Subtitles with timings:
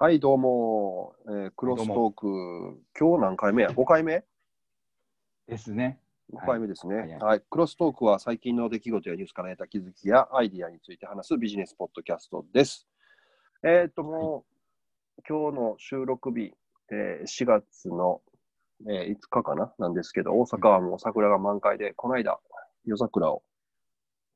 [0.00, 4.22] はい、どうも、えークロストーク、今日何回目や ?5 回目？
[5.48, 5.98] ですね。
[6.32, 7.42] ?5 回目ですね、はいはい。
[7.50, 12.86] クロストークは最近の出来事やニュースから得た気づきやアイディアについて話すビジネスポッドキャストです。
[13.64, 14.44] えーっと、も
[15.18, 16.52] う、今日の収録日、
[16.92, 18.20] えー4月の、
[18.88, 19.72] えー5日かな？
[19.80, 22.38] なんですけど、大阪はもう桜が満開で、この間、
[22.84, 23.42] 夜桜を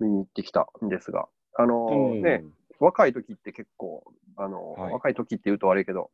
[0.01, 2.45] 見に行ってきたんですが、あのーね、
[2.83, 4.03] 若い時って結構、
[4.37, 6.11] あの、はい若い時って言うと悪いけど、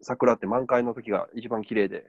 [0.00, 2.04] 桜って満開の時が一番綺麗で、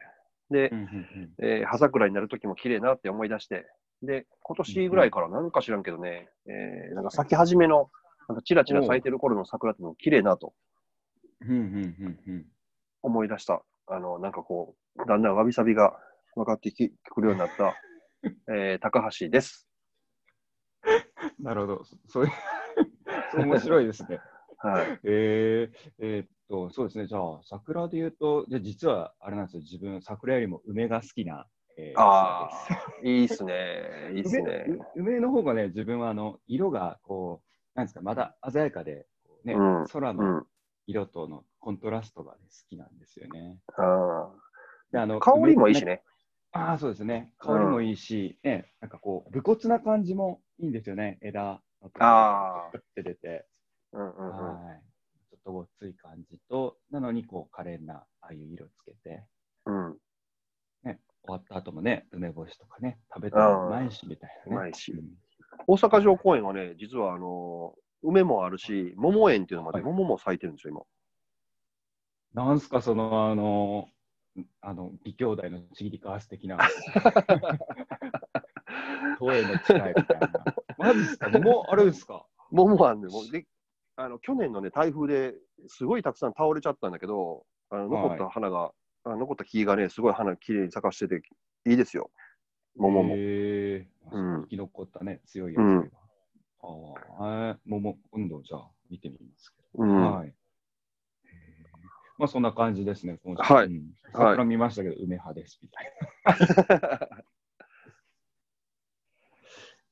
[0.52, 3.66] で、うんうんうんえー葉桜になる時も綺麗なって思い出して、
[4.04, 7.90] で、今年ぐらいからなんか知らんけどね、えーなんか咲き始めの、
[8.30, 10.54] なんかチラチラ咲いてる頃の桜ってのも綺麗なと
[13.02, 13.64] 思い出した。
[13.88, 15.98] あの、なんかこう、だんだんわびさびが
[16.36, 17.76] 分かってきくるようになった、
[18.54, 19.68] えー高橋です。
[21.40, 21.84] なるほど。
[21.84, 22.32] そそういう
[23.38, 24.22] 面白いですね。
[24.58, 25.00] はい。
[25.04, 27.08] えー、えーっと、そうですね。
[27.08, 29.62] じゃあ、桜で言うと、じゃあ実はあれなんですよ。
[29.62, 32.68] 自分、桜よりも梅が好きな、えーあ
[33.02, 34.12] あ、いいっすね。
[34.16, 34.66] いいっすね。
[34.68, 39.08] 梅梅の方がね、自分はあの色がこう、なんですか、まだ鮮やかで、
[39.44, 40.48] ねうんう空のん。
[40.88, 43.60] 色とのコントラストが、ね、好きなんですよね。
[43.78, 44.34] あ
[44.92, 46.04] であのー香りもいいし梅ね。
[46.52, 47.34] ああ、そうですね。
[47.40, 51.18] 香りもいいし、ね、なんかこう、武骨な感じもいいんですよね。
[51.22, 51.62] 枝
[52.00, 53.46] あーがって出て、
[53.92, 54.66] うんうんうん。
[54.66, 54.82] はい。
[55.30, 59.24] ちょっとごっつい感じと、なのにこう、可憐な、ああいう色つけて、
[59.66, 59.98] うん。
[60.84, 64.72] ね、終わった後もね、梅干しとかね、食べたらうまいし、みたいな、ね。
[64.72, 64.74] うん
[65.68, 70.88] 大阪城公園はね、実はあの梅もあるし、桃園っていうのまではい桃も咲いてるんですよ、
[72.34, 73.88] なんすか、その、あの、
[74.62, 76.58] あの、義兄弟のちぎりかわす的な、
[79.20, 80.46] 東映の近いみたいな。
[80.88, 81.30] マジっすか？
[81.40, 82.26] もう、あれですか？
[82.52, 82.64] 今。
[82.66, 83.46] 桃あんねもうで
[83.96, 85.36] あの去年のね、台風で
[85.68, 88.72] すごいたくさん倒れちゃったんだけど、あの残った花が、
[89.04, 91.22] あ残った木がね、すごい花きれいに咲かしてて
[91.66, 92.10] いいですよ、
[92.76, 93.16] 桃も。
[93.16, 95.64] へえうん生き残ったね、強いやつが。
[95.64, 95.92] うん
[96.66, 96.68] あ
[97.20, 99.84] あ、えー、桃、今度じゃあ見てみますけど。
[99.84, 100.34] うんはい。
[102.18, 103.54] まあそんな感じですね、今週。
[103.54, 107.24] はいうん桜見ましたけど、梅派です、みたいな。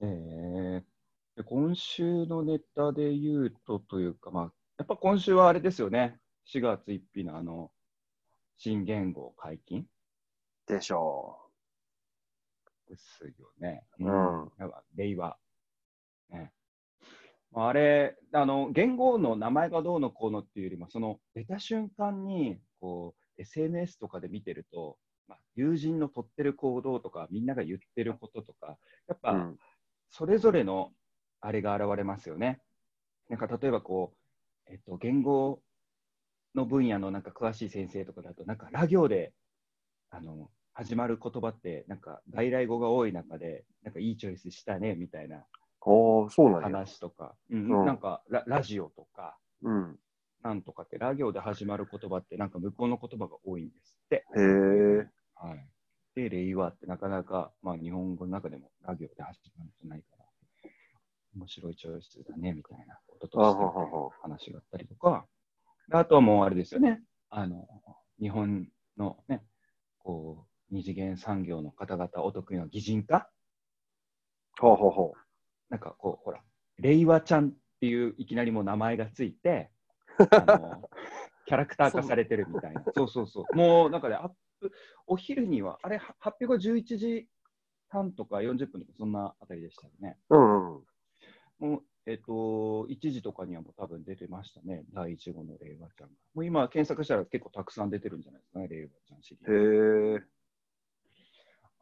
[0.02, 0.84] えー
[1.38, 7.72] で今週のネタで言うとというか、まあ、やっぱ今週はあれですよね、4月1日のあの、
[8.58, 9.88] 新言語解禁？
[10.68, 11.38] でしょ
[12.90, 13.84] ですよね。
[14.00, 15.38] うんやっぱ令和。
[16.32, 16.52] ね。
[17.52, 24.98] まああれ、あの、言語の名前がどうのこうのっていうよりも、その出た瞬間に、こう、SNS とかで見てると、
[25.28, 29.22] まあ、友人の取ってる行動とか、みんなが言ってることとか、やっう。
[29.22, 29.60] ぱ、うん
[30.12, 30.92] それぞれの
[31.40, 32.62] あれが現れますよね。
[33.30, 34.14] なんか例えばこ
[34.68, 35.62] う、えっと、言語
[36.54, 39.34] の分野のなんか詳しい先生とかだと、なんかラ行で
[40.10, 45.46] あの始まる言葉って、なんか外来語が多い中で、なんかいいチョイスしたねみたいな
[45.82, 46.68] おー、そうなんや。
[46.68, 50.00] 話とか、うんうんなんかララジオとか、うん。
[50.44, 54.26] なんとかって、ラ行で始まる言葉って、なんか向こうの言葉が多いんですって。
[54.36, 55.08] へえ。
[55.36, 55.68] はい。
[56.16, 60.26] で、令和ってなかなか、まあ日本語の中でもラ行で始まるとないから、
[61.36, 65.26] 面白いチョイスだね、みたいなこととして話があったりとか、
[65.90, 67.68] であとはもうあれですよね、あの、
[68.20, 68.68] 日本
[68.98, 69.44] のね、
[70.00, 73.30] こう、二次元産業の方々お得意の擬人化？
[74.60, 75.14] ほうほうほ
[75.70, 76.42] なんかこう、ほら、
[76.78, 79.72] 令和ちゃんっていういきなりもう名前がついて、
[80.32, 80.90] あの
[81.46, 82.84] キャラクター化されてるみたいな。
[82.96, 83.56] そうそうそう。
[83.56, 84.30] もうなんかね、アッ
[84.60, 84.72] プ、
[85.08, 87.28] お昼には、あれ、は発表が11時
[87.90, 90.18] 半とか40分とか、そんなあたりでしたよね。
[90.30, 90.38] う。
[90.38, 90.84] うんうん。
[91.60, 96.14] もう、えっ、と、1時とかにはもう多分出てましたね、第1号の令和ちゃんが。
[96.34, 99.54] もう今、検索したら結構たくさん出てるんじゃないですかね、令和ちゃんシリーズ。
[99.54, 100.42] へえ。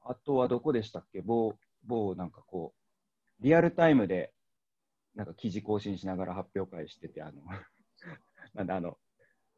[0.03, 1.21] あとはどこでしたっけ？
[1.21, 1.53] 某、
[1.83, 4.33] 某なんかこう、リアルタイムで、
[5.15, 7.41] なんか記事更新しながら発表会してて、あの、
[8.53, 8.97] なんであの、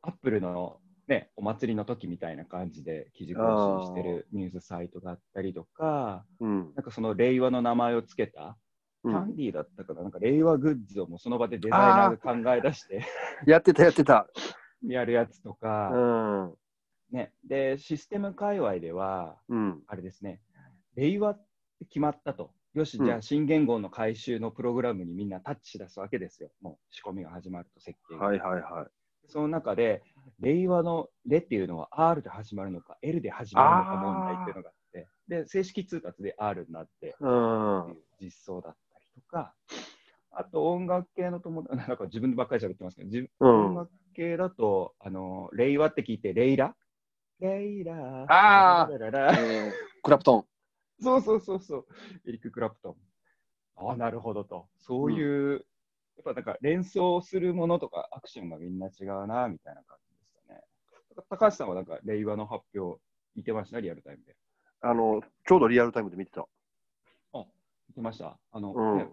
[0.04, 3.42] アップルのね、お祭りの時みたいな感じで記事更
[3.82, 6.74] 新してるニュースサイトがあったりとか、うん。
[6.76, 8.58] なんかその令和の名前をつけた、
[9.04, 13.04] うん、キャンディーだったかな、なんか令和グッズをもうその場でデザイナーが考え出して
[13.46, 14.28] やってた、やってた。
[14.84, 16.56] やるやつとうか、ん。
[17.12, 19.84] ね、で、システム界隈では、うん。
[19.88, 20.42] あれですね、
[20.96, 21.46] 令和っ
[21.80, 22.54] て決まったと。
[22.74, 26.50] よし、うんじゃあ新言語の回収のプログラムにみんなタッチし出すわけですよ。
[26.62, 28.26] もう仕込みが始まると設計が。
[28.26, 29.01] はいはいはい。
[29.32, 30.04] その中で、
[30.40, 37.82] 令和のレっていうのは R で始まるのか L で始まるのか問題っていうのがあって、で、正式通達で R になってうん。
[37.84, 39.54] っていう実装だったりとか、
[40.32, 46.76] あと音楽系の友達、なんか自分でばっかり喋ってますけど、自うん音楽系系だと、あの、令和って聞いて、レイラ？
[47.40, 49.72] レイラあーララララえー
[50.04, 50.46] クラプトン。
[51.02, 51.86] そうそうそうそう、
[52.28, 52.96] エリック・クラプトン。
[53.88, 54.68] ああ、なるほどと。
[54.78, 55.66] そういう、
[56.22, 60.62] ぱなんか連想するものとかアクションがみんな違うな、みたいな感じでしたね。
[61.30, 63.00] 高橋さんはなんか令和の発表、
[63.36, 63.80] 見てました？
[63.80, 64.36] リアルタイムで。
[64.82, 66.48] あの、ちょうどリアルタイムで見てた。
[67.34, 68.38] 見てました？
[68.52, 69.08] あの、うんね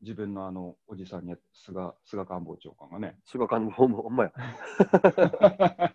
[0.00, 3.16] 自分のあの、おじさんに、菅、菅官房長官がね。
[3.24, 4.32] 菅官房もほんまや。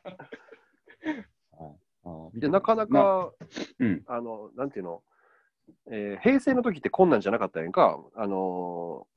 [1.51, 3.33] はい、で、なかなか、
[3.79, 5.03] うんあの、なんていうの、
[5.91, 7.99] えー平成の時ってこんなんじゃなかったやんか。
[8.15, 9.16] あのー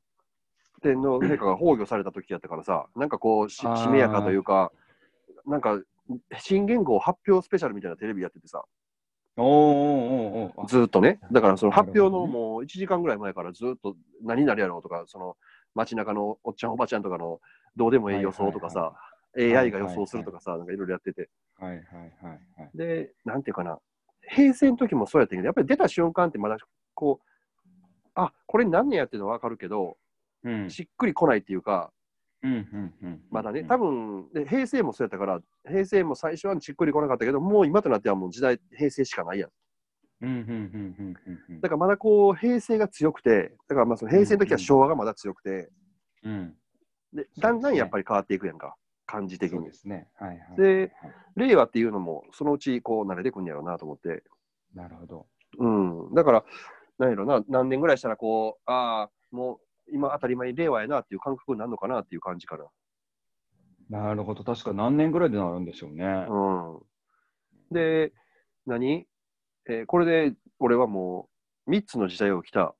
[0.81, 4.73] 天皇陛下が崩御された時やったからさ、なんかこうし、しめやかというか、
[5.47, 5.81] なんか、
[6.39, 8.65] 新元号発表スペシャルみたいなテレビやっててさ、
[9.37, 11.21] おーおーおーずーっとね。
[11.31, 15.37] だからその発表のもう1時間ぐらい前からずーっと何になるやろうとか、その
[15.75, 17.41] 街中のおっちゃんおばちゃんとかの
[17.77, 18.93] どうでもいい予想とかさ、
[19.39, 21.31] いはい AI が予想するとかさ、なんかいろいろやってて。
[21.59, 21.83] はいはい
[22.23, 22.71] はいはい。
[22.75, 23.79] で、なんていうかな、
[24.29, 26.59] 平成の時もそうやったけど、やっぱり出た瞬間ってまだ
[26.95, 27.27] こう、
[28.15, 29.97] あこれ何年やってるの分かるけど、
[30.45, 31.93] うんしっくりこないっていうか、
[32.43, 39.51] うんうんうんまだね、多分で平成もそうやったから、平成も最初はしっくりこなかったけど、もう今となってはもう時代、平成しかないやん。
[41.61, 45.71] だからまだこう、平成が強くて、だからまあその平成の時は昭和がまだ強くて、
[46.23, 46.55] うん
[47.13, 49.73] でだんだんやっぱり変わっていくやんか、感じ的にで。
[49.73, 50.09] すね。
[50.15, 50.57] はいはい。
[50.57, 50.93] で
[51.37, 54.23] 令和っていうのも、そのうちこう慣れてくんやろうなと思って。
[54.75, 55.27] なるほど。
[55.59, 55.67] う
[56.13, 56.45] ん、だから、
[56.99, 59.61] なんやろな、何年ぐらいしたら、こう、ああ、もう
[59.93, 62.57] 今当たり前に令和やなっていう感覚になるのかなっていう感じか
[63.89, 64.45] なるほど。
[64.45, 66.05] 確か何年ぐらいでなるんでしょうね。
[66.05, 66.27] な。
[66.29, 66.81] うん。
[67.73, 68.13] で、
[68.67, 69.07] 何？
[69.69, 71.29] えーこれで俺はも
[71.67, 72.75] う3つの時代を来た、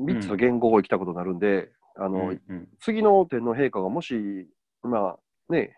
[0.00, 4.48] 3つの言語を生きたことになるんで、あの、うんうん次の天皇陛下がもし、
[4.82, 5.76] まあね、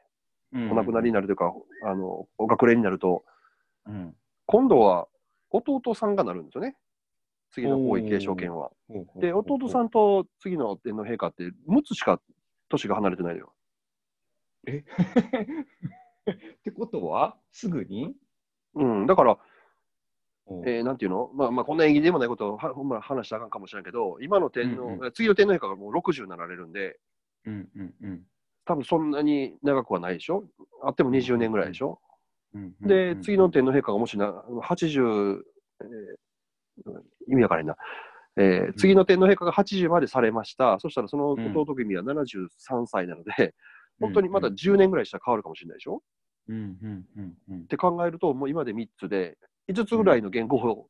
[0.52, 1.52] うんお亡くなりになるというか、
[1.84, 3.24] あの、お隠れになると、
[3.86, 4.14] うん
[4.46, 5.08] 今度は
[5.50, 6.76] 弟さんがなるんですよね。
[7.52, 8.70] 次の皇位継承権は。
[9.16, 11.52] で、弟さんと次の天皇陛下って6
[11.84, 12.20] つしか
[12.68, 13.52] 年が離れてないのよ。
[14.68, 14.72] っ
[16.64, 18.14] てことは、すぐに、
[18.74, 19.38] うん、だから、
[20.64, 26.98] えーなんていうのまあまあ、こんな縁起でもないことをはほんま話したらあかんかもしれんけど、今の天皇、うんう次の天皇陛下がもう60になられるんで、
[27.46, 28.22] うんうんうん
[28.64, 30.42] 多分そんなに長くはないでしょ
[30.82, 32.00] あっても20年ぐらいでしょ、
[32.52, 35.40] うんうんで、うん次の天皇陛下がもしな80、
[35.82, 37.76] えー意味わからへんな。
[38.38, 40.78] えー次の天皇陛下が80までされました。
[40.80, 43.54] そしたらその弟君は73歳なので、
[44.00, 46.02] 本当にまだ10年ぐらいしたら変わるかもしれないでしょ、
[46.48, 49.38] うんうんうんうんって考えると、もう今で3つで、
[49.68, 50.88] 5つぐらいの言語を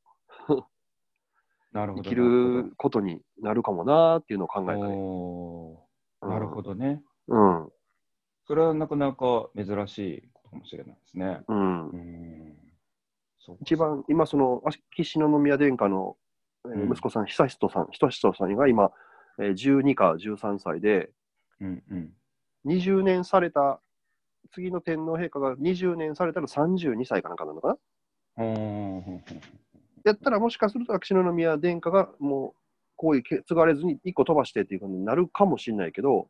[1.77, 2.03] なるほど。
[2.05, 4.81] 生きることになるかもなーっていうのを考えたね。
[4.87, 5.87] お
[6.23, 7.03] うんーなるほどね。
[7.29, 7.69] うん。
[8.47, 11.41] それはなかなか珍しいことかもしれないですね。
[11.49, 11.97] うんう。
[11.97, 12.57] ん。
[13.61, 16.17] 一番、今、その、秋篠宮殿下の、
[16.73, 18.91] えーうん息子さん、悠仁さん、悠仁さんが今、
[19.39, 21.11] えー12か13歳で、
[21.61, 22.13] うんうん。
[22.67, 23.81] 20年された、
[24.53, 27.77] 次の天皇陛下が20年されたら32歳かなんかなのかな？
[30.05, 32.61] やったら、もしかすると秋篠宮殿下がもう、
[32.97, 36.29] こういう継がれずに1個飛ばしてっていうことになるかもしれないけど、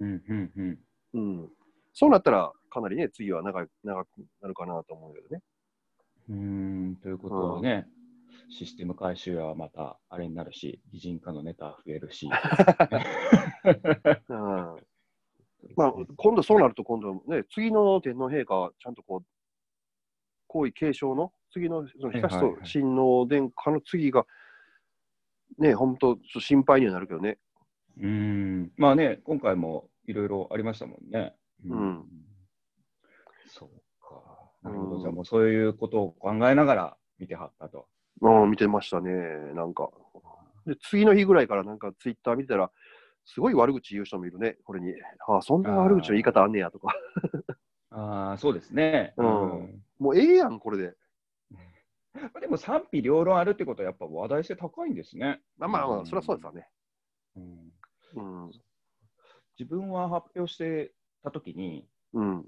[0.00, 0.78] うんうんうん。
[1.14, 1.48] うん、
[1.92, 4.08] そうなったら、かなりね、次は長い長く
[4.40, 5.42] なるかなと思うけどね。
[6.28, 7.86] うーんということはね、
[8.48, 12.28] システム回収はまたあれになるし、擬人化のネタ増えるし。
[14.28, 14.76] うん
[15.76, 19.26] まあ、今度そうなると、今度ね、次の天皇陛下はちゃんとこう、
[20.46, 24.26] 皇位継承の、次のその悠はいはいはい仁親王殿下の次が、
[25.58, 27.38] ね、本当、心配にはなるけどね。
[27.98, 28.72] うーん。
[28.76, 31.34] まあね、今回もいろいろありましたもんね。
[31.64, 32.04] うん
[33.48, 33.68] そう
[34.00, 34.22] か。
[34.62, 34.96] なるほど。
[34.96, 37.88] うんじゃあもうそういうことを考えながら見てはったと。
[38.20, 39.12] うん、見てましたね、
[39.54, 39.90] なんか。
[40.66, 42.70] で、次の日ぐらいからなんかツイッター見たら、
[43.24, 44.92] すごい悪口言う人もいるね、これに。
[45.26, 46.94] ああ、そんな悪口の言い方あんねやとか。
[47.90, 49.14] ああ、そうですね。
[49.16, 50.94] うんもうええやん、これで。
[52.14, 55.40] まあでも賛否両論あるってことはやっぱ話題性高いんですね。
[55.58, 56.68] まあまあまあ、うんそりゃそうですわね。
[57.36, 57.72] うん
[58.14, 58.50] うん。
[59.58, 60.92] 自分は発表して
[61.22, 62.46] たときにうん。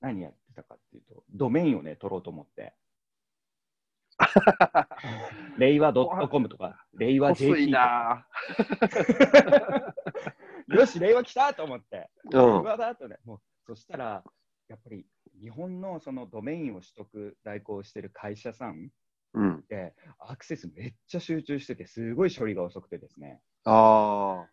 [0.00, 2.74] 何やってたかっていうと、ドメインをね、取ろうと思って。
[5.58, 5.92] 令和
[6.28, 8.26] .com とか、令和細い JP とか。
[10.68, 12.10] な よし、令和来たと思って。
[12.32, 12.62] う令ん。
[12.62, 14.24] 和だとね、もうそしたら、
[14.68, 15.06] やっぱり
[15.40, 18.90] 日本のそのドメインを取得代行してる会社さん
[19.34, 19.64] うん。
[20.18, 23.40] アクセスめっちゃ集中してて、すごい処理が遅くてですね。
[23.64, 24.50] ああ。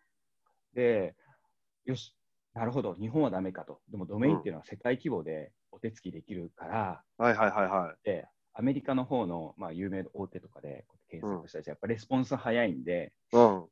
[0.74, 1.14] で、
[1.84, 2.16] よし、
[2.54, 3.80] なるほど、日本はダメかと。
[3.90, 7.96] でもドメインっていうのは世界規模でお手つきできるから、はいはいはいはい。
[8.04, 8.26] で
[8.60, 13.64] アメリカの方の、まあ、有名な大手とかで検索したりして、やっぱレスポンス早いんで、うん。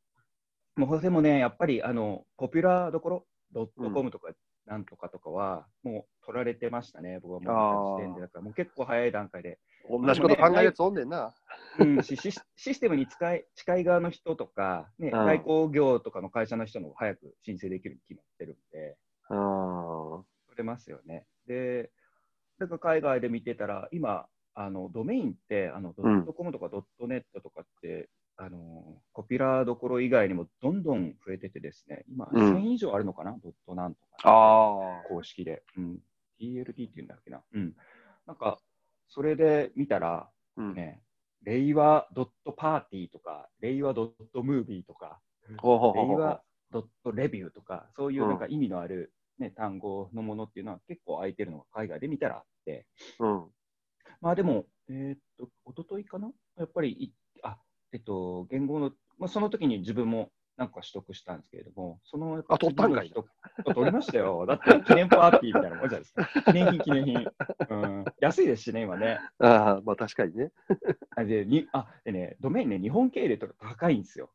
[0.77, 4.31] もうでもね、やっぱりあのポピュラーどころ、ドットコムとか
[4.67, 8.21] なんとかとかは、もう取られてましたね、僕はもう時点で。
[8.23, 9.59] だからもう結構早い段階で。
[9.91, 11.35] 同じこと考えるやつおんねんな。
[11.81, 12.33] うん、しシ
[12.75, 18.97] ステムに使い近い側の人とか、ね、うん外交業とかの会社の人の方が早く申請できるに決まってるんで、
[19.29, 20.25] うん。
[20.49, 21.27] 取れますよね。
[21.47, 21.91] で、
[22.59, 24.27] だから海外で見てたら、今、
[24.61, 35.63] あのドメインって、あのドうんットコムとかドットネットとかって、あのポピュラーどころ以外にもどんどん増えててですね、今、うん1000以上あるのかな、ドットなんとか、あ公式で。
[35.77, 35.99] うん、
[36.41, 37.41] TLT っていうんだっけな？
[37.55, 37.77] うん。
[38.27, 38.59] なんか、
[39.09, 40.29] それで見たら。
[40.75, 41.01] ね、
[41.45, 45.57] 令和ドットパーティーとか、令和ドットムービーとか、令
[46.17, 52.87] 和ドットレビューとか、そういうなんか意味のある、ね単語のものっていうのは結構空いてるのが海外で見たらあって、
[53.21, 53.45] うん。
[54.21, 56.31] まあでも、えーっと、一昨日かな？
[56.57, 57.57] やっぱりい、あ、
[57.93, 64.45] えっと、言語の、まあ、その時に自分もなんか取得したんですけれども、そのやっぱあ取ったんかい取りましたよ。
[64.45, 66.29] だって記念パーティーみたいなもんじゃないですか。
[66.47, 67.27] 記念品、記念品。
[67.71, 69.21] うん、安いですしね、今ね。
[69.39, 70.51] ああ、まあ確かにね。
[71.17, 74.31] あでにあでね、ドメインね、日本系列とか高いんですよ。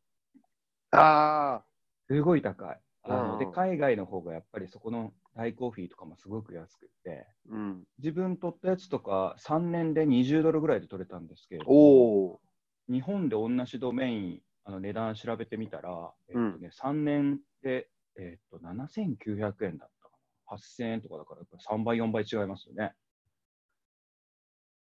[0.91, 1.61] あ
[2.07, 2.79] すごい高い。
[3.03, 7.55] あのでうん海外の方がやっぱりそこの代行フィーとかもすごく安くて、あ。
[7.55, 7.83] うん。
[7.99, 12.41] 自分取ったやつとか3年で20ドルぐらいで取れたんですけれども、おお。
[12.89, 20.17] 日本で同じドメインあの値段調べてみたら、えっとうんね3年で、えっと7900円だったか
[20.49, 20.57] な。
[20.57, 22.93] 8000円とかだからやっぱり3倍、4倍違いますよね。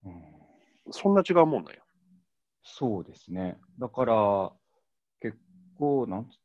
[0.04, 0.12] うん
[0.90, 1.80] そんな違うもんなんや。
[2.62, 3.58] そうですね。
[3.78, 4.52] だから、
[5.20, 5.38] 結
[5.78, 6.38] 構、なんつ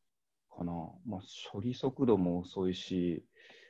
[0.56, 0.74] かな、
[1.06, 3.26] まあ、処理速度も遅いし、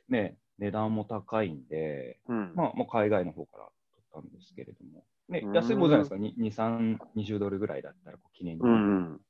[0.08, 2.52] ね、値段も高いんで、うん。
[2.54, 3.64] まあ、もう海外の方から
[4.12, 8.62] 取ったんですけれども、ねう、ん安いものじゃないですか、に2、3、20ドルぐらいだったらこう記念に。
[8.62, 8.74] うんう
[9.14, 9.20] ん。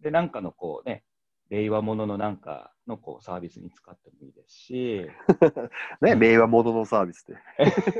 [0.00, 1.04] で、なんかのこうね、
[1.50, 5.06] 令和物のなんかのこうサービスに使ってもいいですし、
[6.02, 7.24] ね、令和モードのサービス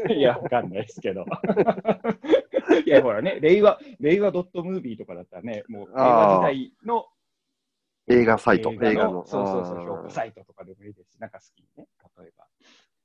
[0.06, 0.14] で。
[0.14, 1.24] いや、わかんないですけど。
[2.84, 7.06] いや、ほらね、令和、令和ドットムービーとかだったらね、もう令和時代の
[8.10, 9.26] 映画サイト、映画の。
[9.26, 11.88] そうそうそう、評価サイトとかでもいいですし、なんか好きにね、
[12.18, 12.46] 例えば。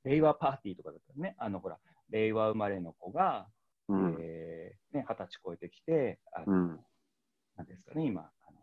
[0.05, 1.77] 令和パーティーとかだったらね、あのほら、
[2.09, 3.47] 令和生まれの子が、
[3.87, 4.17] うん。
[4.19, 6.79] えーね、二十歳超えてきて、あのうん。
[7.57, 8.59] なんですかね、今、あの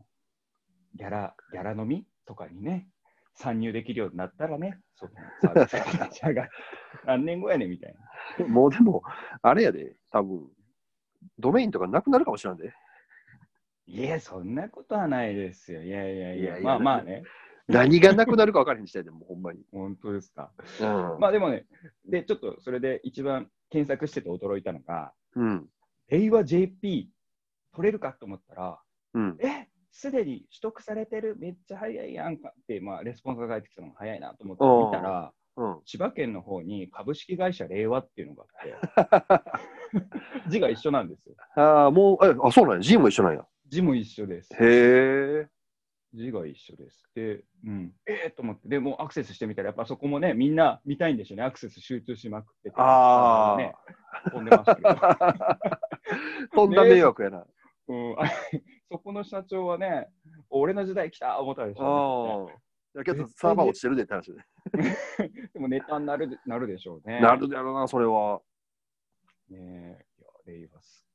[0.94, 2.88] ギャラ、ギャラ飲みとかにね、
[3.34, 6.52] 参入できるようになったらね、そのサービスが立ち上がって、
[7.06, 7.94] 何年後やねんみたい
[8.38, 8.46] な。
[8.46, 9.02] もうでも、
[9.42, 10.50] あれやで、多分
[11.38, 12.72] ドメインとかなくなるかもしれんで。
[13.90, 15.82] いや、そんなことはないですよ。
[15.82, 17.24] いやいやいや、いやいやまあまあね、
[17.66, 19.60] 何がなくなるか分からへん時代でも、ほんまに。
[19.72, 20.52] 本当ですか。
[20.80, 21.20] うん。
[21.20, 21.66] まあでもね、
[22.08, 25.66] で、ちょっとそれで一番検索してて驚いたのが、うん。
[26.08, 27.10] 令和 JP
[27.74, 28.80] 取れるかと思ったら、
[29.14, 29.36] うん。
[29.40, 35.80] えすでに取得されてる、めっちゃ早いやんかって、まあ、レスポンスが返ってきたのが早いなと思って見たら、うん。
[35.84, 38.44] 千葉県の方に株式会社令和っていうのが
[39.02, 39.34] あっ
[40.44, 41.34] て、 字が一緒なんですよ。
[41.56, 42.80] ああ、もう、え、あ、そうなんや。
[42.80, 43.46] G も一緒なんや。
[43.70, 44.52] 字も一緒です。
[44.54, 45.48] へえ。
[46.12, 47.08] 字が一緒です。
[47.14, 53.74] で、うん、えー、と思って、でもうアクセスしてみたら、やっぱそこもね、みんな見たいんでしょうね、アクセス集中しまくってて、あーね、
[54.32, 54.88] 飛んでましたけど。
[56.52, 57.46] とんだ迷惑やな。
[57.88, 58.24] うん、あ
[58.90, 60.08] そこの社長はね、
[60.48, 62.58] 俺の時代来た思ったでしょああ。
[62.98, 64.40] だけど、サーバー落ちてるでって話で。
[65.54, 67.20] でもネタになるなるでしょうね。
[67.20, 68.40] なるだろうな、それは。
[69.48, 71.09] ねえ、いや、令和すっげえなと思って。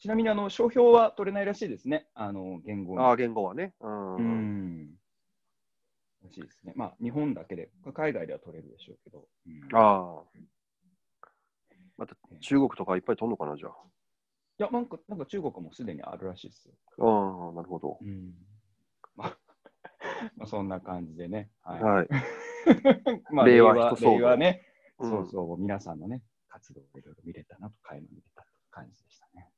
[0.00, 2.06] ちなみに、あの、商標は取れないらしいですね。
[2.14, 3.06] あの、言語の。
[3.06, 3.74] ああ、言語はね。
[3.80, 4.16] うん。
[4.16, 4.90] うん。
[6.24, 6.72] らしいですね。
[6.76, 9.26] まあ、日本だけで、海外では取れるでしょうけど。
[9.46, 11.28] うん、いああ。
[11.96, 13.68] また中国とかいっぱい飛んのかな、じゃ
[14.58, 16.74] や、なんか、なんか中国もすでにあるらしいですよ。
[17.00, 17.46] あ。
[17.46, 17.98] ああ、なるほど。
[18.00, 18.34] うん。
[19.16, 19.38] まあ、
[20.36, 21.50] まあ、そんな感じでね。
[21.62, 21.82] はい。
[21.82, 22.08] はい。
[23.32, 24.62] まあ、令和令和一騒動令和ね、
[24.98, 29.48] うんそうそう、皆さんのね、活動をいろいろ見れたなと、垣間見れた感じでしたね。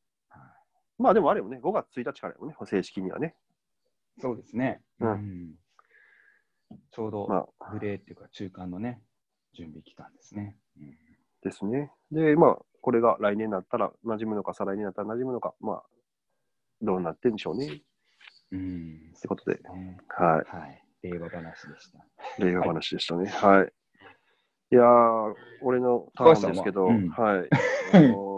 [1.00, 3.35] はいまあでもあれよね、5月1日からよね、正式にはね。
[4.21, 4.83] そうですね。
[5.00, 5.54] うんん
[6.92, 9.02] ちょうどまあ、グレーっていうか中間のね、
[9.54, 10.57] 準備期間ですね。
[10.78, 10.95] うん
[11.42, 11.90] ですね。
[12.12, 15.83] で、まあ、これが来年になったら馴染むのか、再来年になったら馴染むのか、まあ、
[16.83, 17.66] どうなってんでしょうね。
[17.66, 17.80] っ
[18.52, 19.12] うん。
[19.21, 20.85] てことで、ねははい。
[21.02, 21.99] 令和話でした。
[22.38, 22.45] い。
[22.45, 23.30] 令和話でしたね。
[23.30, 23.73] はい。
[24.73, 27.49] いやー、俺のターンですけど、高橋さんはい。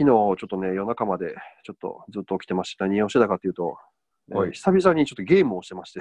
[0.00, 2.86] あのー昨日、ちょっとね、夜中まで、ちょっとずっと起きてました。
[2.86, 3.76] 何をしてたかというと、
[4.30, 6.00] えーはい久々にちょっとゲームをしてまして、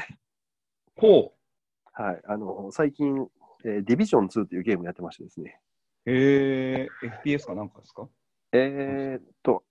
[0.97, 1.33] ほ
[1.93, 2.21] はい。
[2.25, 3.27] あの、最近、
[3.65, 5.59] えーディビジョン2っていうゲームやってましてですね。
[6.05, 8.07] えー、FPS かなんかですか？
[8.53, 9.63] えーっと、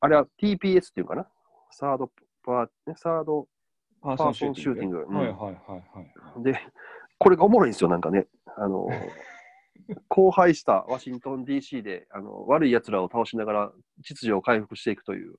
[0.00, 1.26] あれは TPS っていうかな？
[1.70, 2.10] サード
[2.44, 3.46] パー、ね、サード
[4.02, 5.04] パ、パーソンシューティング。
[5.08, 5.82] うんはいはいはいは
[6.38, 6.42] い。
[6.42, 6.60] で、
[7.18, 8.26] これがおもろいんですよ、なんかね。
[8.56, 8.88] あの、
[10.08, 15.34] 荒廃したワシントン DC であの悪い奴らを倒しながら秩序を回復していくという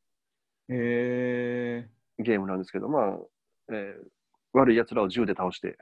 [0.70, 1.90] え
[2.20, 3.18] ゲームなんですけど、まあ、
[3.72, 4.10] えー
[4.52, 5.78] 悪い奴らを銃で倒して、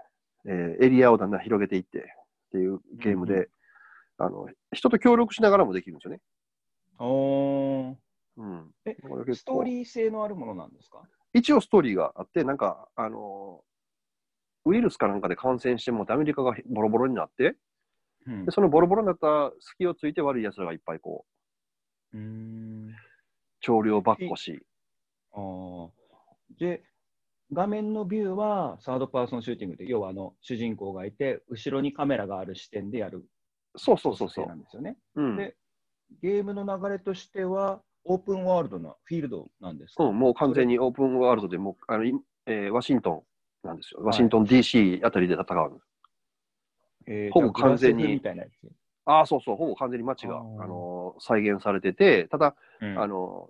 [0.46, 2.02] えーエリアをだんだん広げていってっ
[2.52, 3.48] ていうゲームで、うん
[4.20, 6.20] あの人と協力しながらもできるんですよね。
[7.00, 7.96] ー、おー。
[8.38, 8.98] うん、え
[9.34, 11.04] ストーリー性のあるものなんですか？
[11.34, 13.64] 一応ストーリーがあって、なんか、あの
[14.66, 17.56] ウイルスかなんかで感染してもアメリカがボロボロになって、
[18.28, 21.26] うんでそのボロボロになった隙をついて悪い奴らがいっぱいこ
[22.14, 22.96] う、うーん。
[23.60, 24.60] 魍魎跋扈し、
[25.34, 25.90] あー
[26.60, 26.84] で、
[27.52, 33.26] 画面のビューはサードパーソンシューティングで、要はあの主人公がいて、後ろにカメラがある視点でやる
[33.76, 34.48] そうそうそうそう。
[34.48, 34.98] なんですよね。
[35.16, 35.56] うんで
[36.22, 42.14] ゲームの流れとしては、オープンワールドのフィールドなんですか、うん、もう完全にオープンワールドでもうあの、い
[42.46, 43.26] えーワシント
[43.64, 44.00] ンなんですよ。
[44.04, 45.80] ワシントン DC あたりで戦うの。
[47.08, 48.22] えーほぼ完全に
[49.06, 49.20] あ。
[49.20, 53.50] ああ、そうそう、ほぼ完全に街がああーの再現されてて、ただ、うんあの、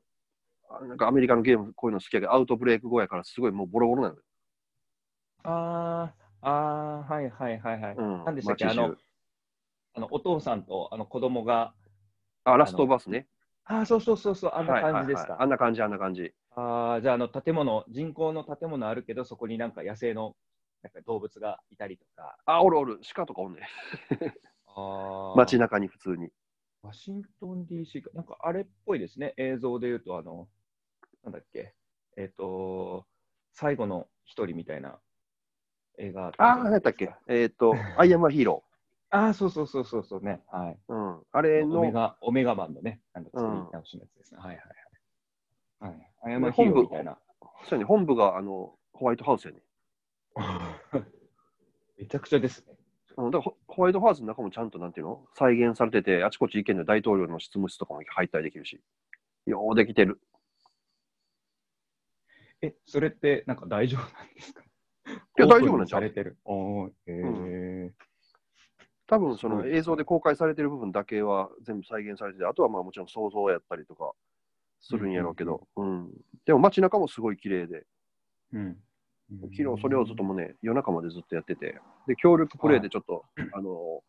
[0.87, 4.21] なんかアメリカのゲーム、こういうの好きやけど、アウトブレイク後やから、すごいもうボロボロなのよ。
[5.43, 7.95] あーあー、はいはいはいはい。
[7.95, 8.65] うん、何でしたっけ？
[8.65, 8.95] あの
[9.95, 11.73] あのお父さんとあの子供が、
[12.43, 13.27] あ、ラストバスね。
[13.65, 15.33] ああ、そうそうそうそう、あんな感じですか。
[15.33, 16.33] はいはいはいあんな感じ、あんな感じ。
[16.55, 20.35] ああ、じゃあ、あの建物、人工の建物あるけど、そこになんか野生の
[20.83, 22.37] なんか動物がいたりとか。
[22.45, 23.63] あ、おるおる、鹿とかおんねん。
[24.67, 26.31] あ街中に普通に。
[26.83, 30.47] ワシントン DC か、なんかあれっぽいですね、映像で言うと、あの、
[31.23, 31.73] なんだっけ、
[32.15, 33.05] えっ、と、
[33.51, 34.99] 最後の一人みたいな
[35.97, 38.63] 映画ああ、ない何やったっけえっ、と、 アイアムアヒーロ
[39.09, 40.79] ああ、そうそうそうそうそうね、はい。
[40.87, 40.93] ー。
[40.93, 41.23] うん。
[41.31, 44.39] あれオメの、ガ、オメガマンのね、なんか作り直しのやつですね。
[44.39, 44.57] はいはい
[45.79, 45.93] はい。
[45.93, 46.53] はい。
[46.53, 47.17] ヒーローみたいな。
[47.63, 49.61] そうやね、本部があのホワイトハウスやね。
[51.97, 52.73] めちゃくちゃですね。
[53.17, 55.27] うん、だからホホワイトハウスの中もちゃんとなんていうの？
[55.33, 58.79] 再現されてて、あちこち行けんの大統領の執務室とかも入ったりできるし。
[59.47, 60.19] ようできてる。
[62.61, 64.61] え、それってなんか大丈夫なんですか？
[64.61, 64.67] い
[65.37, 66.37] や大丈夫なんちゃうされてる。
[66.43, 67.93] おーへえ
[69.07, 74.11] 多分その映像で公開されてる部分だけは全部再現されてて、あとはまあもちろん想像やったりとか
[74.81, 76.11] するんやろうけど、うん
[76.45, 77.85] でも街中もすごい綺麗で、
[78.51, 78.77] うん。
[79.29, 84.01] 昨日それをずっともね、夜中までずっとやってて、で、協力プレイでちょっと、あの、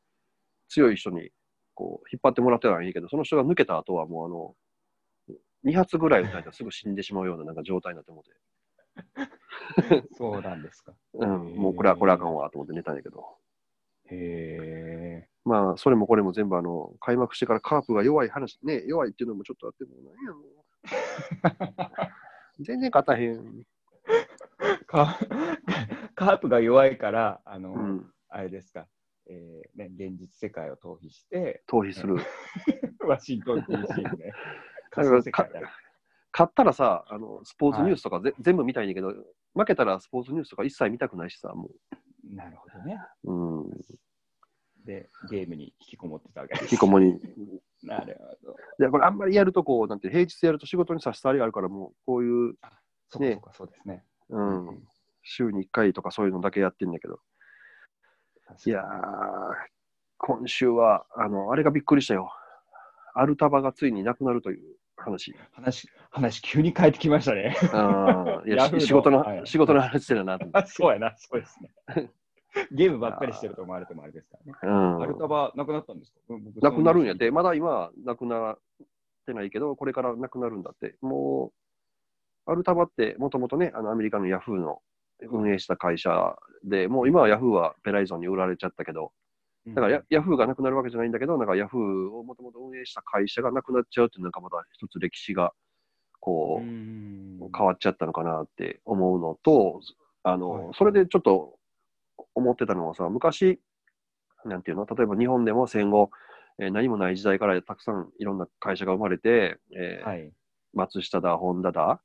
[0.69, 1.31] 強い人に
[1.75, 4.55] こう引っ張ってもらってたらいいけど、その人が抜けた後はもうあの、
[5.65, 10.93] 2発ぐらい撃たれたらすぐ死んでしまうようななんか状態になってもって、そうなんですか。
[11.15, 13.39] うん、もうこれはこれはあかんわと思って寝たんやけど、
[14.11, 15.29] へえ。
[15.45, 20.39] まあ、それもこれも全部あの、開幕してからカープが弱い話、ね、弱いっていうのもちょっとあっても、なんやろ
[22.61, 23.65] 全然勝たへん。
[24.89, 25.19] カ
[26.17, 28.89] カープが弱いから、あの、うん、あれですか、
[29.27, 32.17] えーね、現実世界を逃避して、逃避する。
[33.07, 34.33] ワシントン DC のね。
[36.31, 39.15] 勝ったらさ、あのスポーツニュースとかぜ、全部見たいんだけど、
[39.55, 41.71] 負けたらスポーツニュースとか一切見たくないしさ、も
[42.33, 42.99] なるほどね。
[43.25, 43.71] う、うん、
[44.85, 46.63] で、ゲームに引きこもってたわけです。
[46.65, 47.19] 引きこもり。
[47.83, 48.57] なるほど。
[48.79, 52.55] で、これあんまりやるとこう、なんて平日やると仕事に差し障りがあるから、もうこういう、ね
[53.11, 54.05] そうかそうか、そうですね。
[54.31, 54.89] うん、
[55.23, 57.21] 週に1回とかそういうのだけやってんだけど、
[58.67, 58.85] いやー、
[60.19, 62.33] 今週は、あの、あれがびっくりしたよ。
[63.15, 65.35] アルタバがついになくなるという話。
[65.53, 67.57] 話、話急に変えてきましたね。
[68.47, 72.11] いや 仕事の、はい仕事の話してるな そうやな、そうですね。
[72.73, 74.53] ゲームばっかりしてると思われてもあれですからね。
[74.63, 74.67] う
[74.99, 76.21] んアルタバなくなったんですか？
[76.63, 78.59] なくなるんやって、そまだ今はなくなっ
[79.27, 80.97] てないけど、これからなくなるんだって。
[81.01, 81.58] もう、
[82.49, 84.81] アルタバってもともとね、あのアメリカのヤフーの
[85.21, 86.35] 運営した会社
[86.65, 89.13] で、もう今はヤフーはベライゾンに売られちゃったけど、
[89.69, 89.75] ん。
[89.75, 95.53] だからヤヤフーがなくなるわけじゃないんだけど、なんかヤフーをもともと運営した会社がなくなっちゃうっていうのがまた一つ歴史が
[96.21, 97.51] こうう、ん。
[97.55, 99.81] 変わっちゃったのかなって思うのと、
[100.23, 100.75] あの、はい。
[100.75, 101.59] それでちょっと
[102.35, 103.61] 思ってたのはさ、昔、
[104.45, 106.11] なんていうの、例えば日本でも戦後、
[106.61, 110.33] えー何もない時代からたくさんいろんな会社が生まれて、えーはい。
[110.75, 112.01] 松下だ、ホンダだ、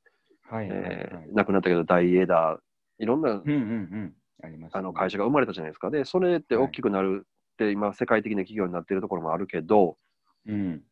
[0.54, 2.60] はいはいえはいー亡くなったけど大英だ、
[3.00, 4.14] いろんなうんうんうん。
[4.44, 5.90] あります、あの会社が生まれたじゃないですか。
[5.90, 9.98] で、それって大きくなるって、今、世界的な企業になっているところもあるけど、
[10.46, 10.84] うん。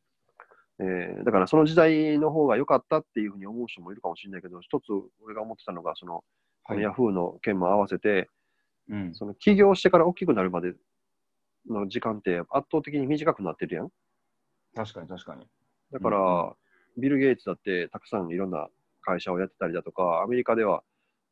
[0.80, 4.86] えーだからその時代の方が良かったっていうふうに思う人もいるかもしれないけど、一つ
[5.24, 6.24] 俺が思ってたのが、その、
[6.64, 8.30] このヤフーの件も合わせて、
[8.90, 9.14] うん。
[9.14, 10.74] その起業してから大きくなるまで
[11.70, 13.90] の時間って圧倒的に短くなってるやん。
[14.76, 15.46] 確かに確かに。
[15.92, 16.54] だから、うん
[16.98, 18.68] ビル・ゲイツだってたくさんいろんな
[19.02, 20.84] 会社をやってたりだとか、アメリカでは、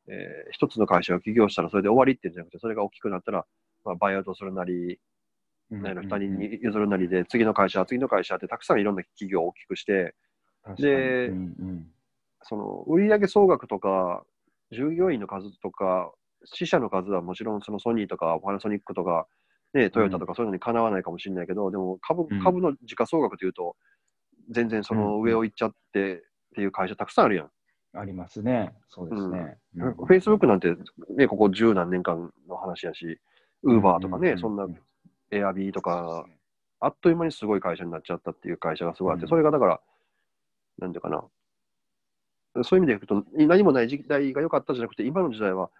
[0.08, 3.46] えー一つの会社が起業したらそれで終わりっていうんじゃなくて、それが大きくなったら、
[3.84, 4.98] まあ、バイアウトするなり、
[5.70, 10.14] うん何やろ他人に譲るなりで、次の会社、次の会社ってたくさんいろんな企業を大きくして、
[10.76, 11.86] でうんうん。
[12.42, 14.24] その売上総額とか、
[14.72, 16.12] 従業員の数とか、
[16.44, 19.26] 死者の数はもちろんそのソニーとかパナソニックとか、
[19.74, 22.42] ね、トヨタとかそういうのにかなわないかもしれないけど、でも株うん。
[22.42, 23.76] 株の時価総額というと、
[24.50, 26.20] 全然その上を行っちゃってっ
[26.56, 27.50] ていう会社たくさんあるやん。
[27.92, 28.72] ありますね。
[28.88, 29.58] そうですね。
[29.76, 29.94] うん。
[29.94, 30.74] フェイスブックなんて、
[31.16, 33.18] ね、ここ十何年間の話やし、
[33.62, 34.66] ウーバーとかね、そんな
[35.30, 36.24] エアビーとか、
[36.78, 39.28] あっという間にすごい会社になっちゃったっていう会社がすごいあって、うん。
[39.28, 39.80] それがだから、
[40.78, 41.24] なんていうかな、
[42.62, 45.70] そういう意味でいくと、何もない時代が良かったじゃなくて、今の時代は、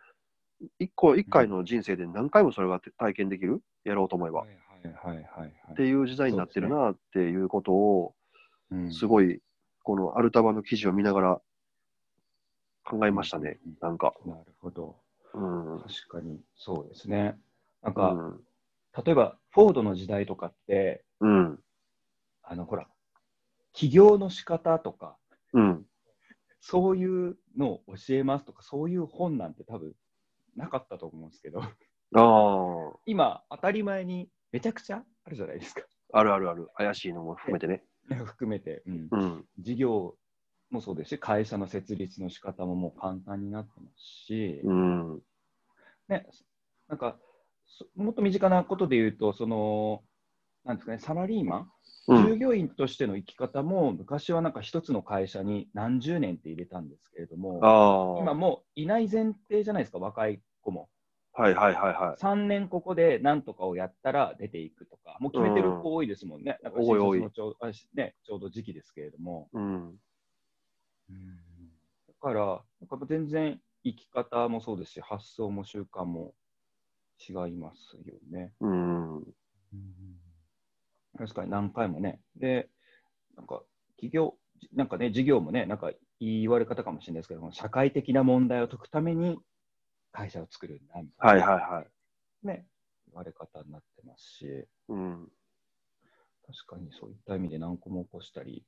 [0.79, 4.41] 一個、一回の人生で何回もそれが体験できる、やろうと思えば。
[4.41, 4.49] はい
[4.83, 8.15] はいはいはいっていう時代になってるなっていうことを、
[8.73, 8.93] うん。
[8.93, 9.41] すごい、
[9.83, 11.41] このアルタバの記事を見ながら
[12.85, 14.15] 考えましたね、なんか。
[14.25, 14.97] なるほど。
[15.35, 15.75] うん。
[15.75, 15.81] うん。
[15.81, 17.39] 確かにそうですね。
[17.83, 18.17] なんか、
[19.05, 21.59] 例えば、フォードの時代とかって、うん。
[22.43, 22.89] あの、ほら、
[23.73, 25.17] 起業の仕方とか、
[25.53, 25.87] うん。
[26.61, 29.95] そういうのを教えますとか、そういう本なんて多分
[30.57, 31.69] なかったと思うんですけど、あ
[32.15, 35.83] あ、今、当たり前にめちゃくちゃあるじゃないですか。
[36.13, 36.69] あるあるある。
[36.75, 37.85] 怪しいのも含めてね。
[38.27, 39.45] 含めて、うんうん。
[39.59, 40.17] 事業
[40.71, 45.21] もそうですし、会社の設立の仕方ももう簡単になってますし、うん。
[46.09, 46.27] ね、
[46.89, 47.19] なんか、
[47.67, 50.03] そもっと身近なことで言うと、その、
[50.65, 51.73] なんですかね、サラリーマン、
[52.09, 52.27] うん。
[52.27, 57.61] 従業員としての生き方も、昔はなんか一つの会社に何十年って入れたんですけれども。
[58.21, 60.89] 今もういない前提じゃないですか、若い子も。
[61.33, 62.21] はいはいはいはい。
[62.21, 66.59] 3年ここで何とかをやったら出ていくとか、もう決めてる子多いですもんね。
[66.63, 69.49] なんか多い多いね、ちょうど時期ですけれども。
[69.53, 69.97] うん。
[72.09, 76.35] だから、なんか全然生き方もそうですし、発想も習慣も
[77.19, 78.53] 違いますよね。
[78.61, 79.25] うん。
[81.17, 82.21] 確かに何回もね。
[82.37, 82.69] で、
[83.37, 83.63] なんか
[83.97, 84.35] 企業、
[84.75, 89.39] なんかね、事業もね、なんか言われ方かもしれないですけども、社会的な問題を解くために
[90.13, 92.47] 会社を作るんだみたはいいな、はいはい。
[92.47, 92.67] ね、
[93.09, 95.29] 言われ方になってますし、うん。
[96.47, 98.65] 確かにそういった意味で何個も起こしたり、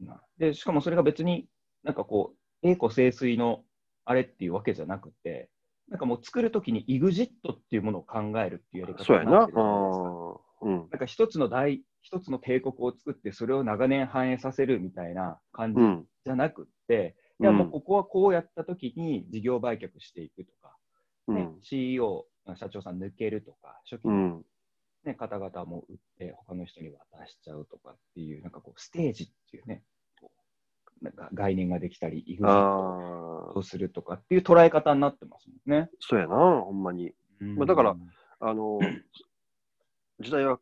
[0.00, 1.46] なでしかもそれが別に
[1.82, 3.64] なんかこう、栄枯盛衰の
[4.04, 5.50] あれっていうわけじゃなくて、
[5.88, 8.94] なんかもう作るときに EXIT っていうものを考えるっていうやり方な。
[8.94, 10.76] にってるじゃないですかうん。
[10.76, 16.04] なんか一つの大、一つの帝国を作って、それを長年繁栄させるみたいな感じうん。
[16.24, 20.76] じゃなくって、いやもうここはこうやったときに事業売却していくとか、
[21.28, 21.62] ねうん。
[21.62, 24.44] CEO、社長さん抜けるとか、初期の、うん。
[25.04, 29.82] ね方々も売って、他の人に渡しちゃうとかっていう、なんかこう、ステージっていうね、
[31.02, 33.62] なんか概念ができたり、EXIT ああを。
[33.62, 35.90] するとかっていう捉え方になってますもんね。
[35.98, 37.14] そうやな、ほんまに。
[37.40, 37.96] まあだから
[38.40, 38.80] あの、
[40.20, 40.58] 時代は、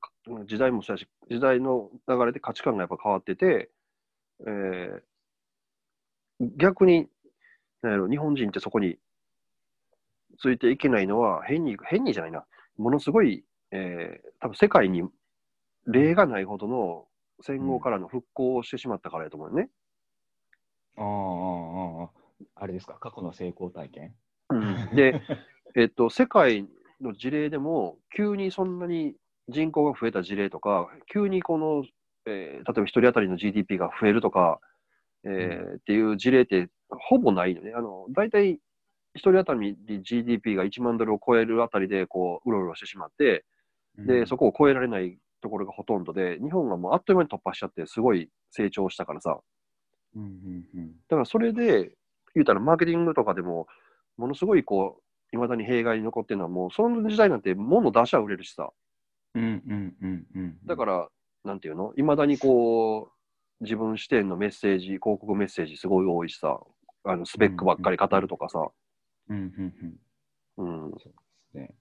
[0.46, 3.70] 時代もそうやし、時代の流れで価値観がやっぱ変わってて、
[4.40, 5.02] えー
[6.56, 7.08] 逆に、
[7.82, 8.96] なんやろ、日本人ってそこに
[10.38, 12.46] ついていけないのは、変に、変にじゃないな、
[12.76, 15.02] ものすごい、えー多分世界に
[15.88, 17.08] 例がないほどの
[17.42, 19.68] 戦後からの復興をしてしまったからやと思うよね。
[20.98, 22.10] あ
[22.56, 24.14] ああれですか、過去の成功体験？
[24.94, 25.20] で、
[25.76, 26.66] えっと、世界
[27.00, 29.14] の事例でも、急にそんなに
[29.48, 31.84] 人口が増えた事例とか、急にこの、
[32.26, 34.60] えー例えば一人当たりの GDP が増えるとか、
[35.24, 37.72] えーっていう事例ってほぼないのね。
[37.74, 38.60] あの、大体
[39.14, 43.44] 一人当たりに GDP が1万ドルを超えるあたりで、こう、うろうろしてしまって、
[43.98, 49.40] で、そこ、こを超えられないところがほとんどで、日本がもうあっという間に突破しちゃって、すごい成長したからさ。
[50.16, 50.88] うんうんうん。
[50.88, 51.92] だからそれで、
[52.34, 53.66] 言うたらマーケティングとかでも、
[54.16, 55.00] ものすごいこ
[55.32, 58.70] う、いまだに弊害に残ってるのは、もうその時代なんて物出しゃ売れるしさ。
[59.34, 61.08] うんうんうんうん、だから、
[61.44, 61.92] なんていうの？
[61.96, 63.10] いまだにこ
[63.60, 66.60] う、自分視点のメッセージ、広告メッセージすごい多いしさ、
[67.04, 68.68] あのスペックばっかり語るとかさ、
[69.28, 69.98] うんうん
[70.58, 71.00] うん、うん、そうで
[71.52, 71.74] すね。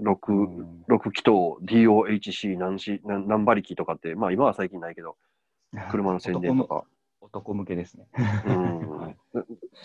[0.00, 0.84] 6、うん。
[0.88, 1.30] 6気筒
[1.64, 5.16] DOHC 何し何何馬力とかって、まあ今は最近ないけど、
[5.90, 6.84] 車の宣伝とか、
[7.34, 8.06] 男向けですね。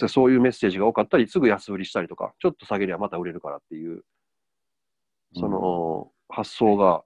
[0.07, 4.03] そういうメッセージが多かったり、すぐ安売りしたりとか、ちょっと下げりゃまた売れるからっていう、
[5.33, 7.03] その発想が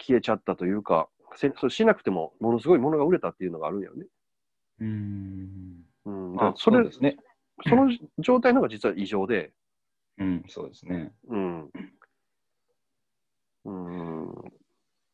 [0.00, 4.06] 消えちゃったというか、せそれしなくてもものすごいものが売れたっていうのがあるんだよね。
[4.80, 5.84] うん。
[6.04, 7.16] うん、あそれうですね。
[7.68, 9.52] その状態の方が実は異常で、
[10.18, 11.12] うん、そうですね。
[11.28, 11.70] うん。
[13.64, 14.30] うん。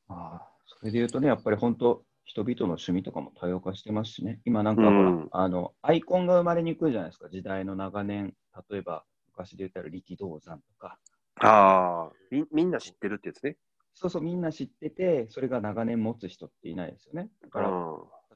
[0.09, 8.35] ああ、それで言うとね、やっぱり本当、人々の趣味とかも多様化してますしね、今なんかほら、うんあの、アイコンが生まれにくいじゃないですか、時代の長年、
[8.71, 10.99] 例えば昔で言ったら力道山とか、
[11.41, 13.57] ああ、みみんな知ってるってやつね。
[13.95, 17.31] そうそう、みんな知ってて、それが長年持つ人っていないですよね。
[17.41, 17.79] だから、例う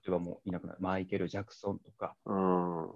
[0.08, 2.82] えばもういなくなる、マイケル・ジャクソンとか、ん。
[2.84, 2.90] うん。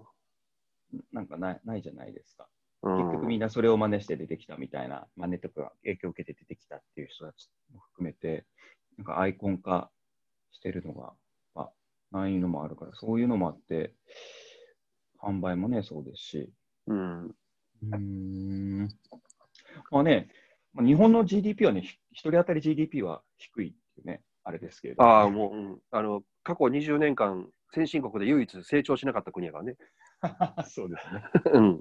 [1.12, 2.48] なんかないないじゃないですか。
[2.82, 8.46] うん結局みんなそれを真似して出てきたみたいな、真似とか影響を受けて出てきたっていう人たちも含めて、
[8.96, 9.90] なんかアイコン化
[10.56, 11.12] してるのが、
[11.54, 13.94] まあ、ないのもあるから、そういうのもあって、
[15.22, 16.52] 販売もね、そうですし。
[16.86, 17.26] うん。
[17.26, 18.88] うーん。
[19.90, 20.28] まあね、
[20.72, 29.76] まあ、日本の GDP はね、ひ一人当たり GDP は低いっていうね、あれですけれどああ、もう、うん、あの、過去20年間、先進国で唯一成長しなかった国やからね。
[30.68, 31.24] そうですね。
[31.52, 31.80] うん。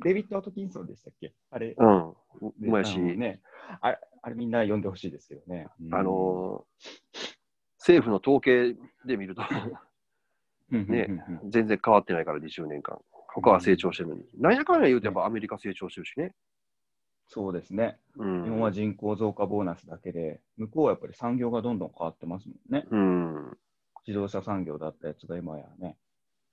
[0.00, 1.32] デビッド・アトキンソンでしたっけ？
[1.50, 2.10] あれ、うん。
[2.10, 2.14] う
[2.58, 3.40] でまいし、ね、
[3.80, 5.68] あれ、あれみんな読んでほしいですけどね。
[5.80, 7.35] うんあのー
[7.86, 8.74] 政府の統計
[9.06, 9.42] で見ると、
[10.72, 11.08] ね
[11.48, 12.98] 全然変わってないから、20年間。
[13.28, 14.24] 他は成長してるのに。
[14.36, 16.34] なんやかんや言うと、やっぱアメリカ成長してるしね。
[17.28, 17.98] そうですね。
[18.16, 18.42] うん。
[18.42, 22.86] 日本は人口増加ボーナスだけで、向こうはやっぱり産業がどんどん変わってますもんね。
[22.90, 23.58] うん。
[24.04, 25.96] 自動車産業だったやつが今やね、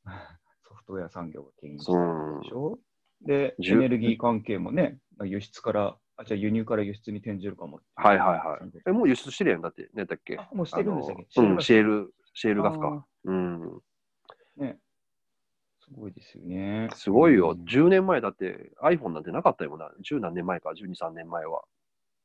[0.68, 2.80] ソフトウェア産業が牽引してるでしょ。
[3.22, 7.80] で、エネルギー関係もね、輸出から、あ、じゃあ輸入から輸出に転じるかも。
[7.96, 8.72] はいはいはい。
[8.88, 10.38] え、もう輸出してるやんだって、ねだっけ？
[10.38, 12.90] あもうしてるんですようん、シェールル、シェールガスか。
[12.90, 13.06] か。
[13.26, 13.82] うん。
[14.58, 14.78] ね。
[15.80, 16.90] すごいですよね。
[16.94, 17.52] すごいよ。
[17.52, 19.92] うん10年前だって iPhone なんてなかったよな。
[20.04, 21.64] 10何年前か、12、3年前は。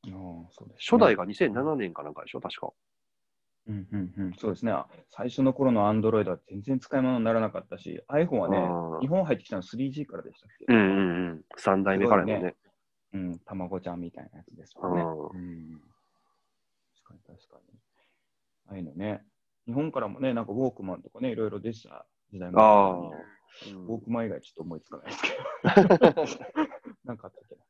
[0.04, 2.70] そうですね初代が2007年かなんかでしょ、確か。
[3.66, 4.72] うんうんうん、そうですね。
[5.10, 10.64] 最初の頃の Android は全然使い物にならなかったし、iPhone はねうん、日本入ってきたの 3G からでしたっけ？
[10.68, 10.98] うんうん
[11.30, 11.44] うん。
[11.58, 12.54] 3代目からやもんね。
[13.12, 15.02] うん、卵ちゃんみたいなやつですよね。
[15.02, 15.80] うんうん
[17.04, 17.78] 確かに確かに。
[18.68, 19.24] ああいうのね、
[19.66, 22.92] 日本からもね、なんかウォークマンとかね、いろいろでした時代もあ。
[22.92, 25.38] ウォークマン以外ちょっと思いつかないですけど。
[27.04, 27.64] なんかあったっけな。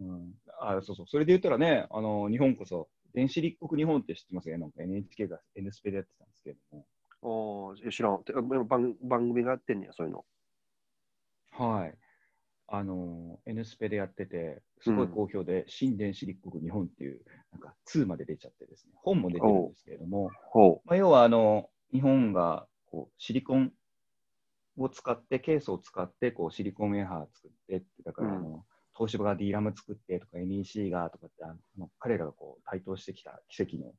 [0.00, 1.06] うん、あそうそう。
[1.06, 4.48] それで言ったらね、あの日本こそ、電子立国日本って知ってます？
[4.48, 4.62] よね。
[4.62, 6.86] なんか NHK が N スペでやってたんですけれども。
[7.20, 8.96] おー知らんて番。
[9.02, 10.24] 番組がやってんねや、そういうの。
[11.50, 11.94] はい。
[12.70, 23.72] あの、N スペでやってて、すごい好評で、新電子立国日本っていう、なんか2まで出ちゃってですね、本も出てるんですけれども、ほまあ、要はあの日本がこうシリコン
[24.76, 33.94] を使って、ケースを使ってこうシリコンウェハー作ってだからあの、東芝が D ラム作ってとか NEC がとかってあの、彼らがこう台頭してきた奇跡の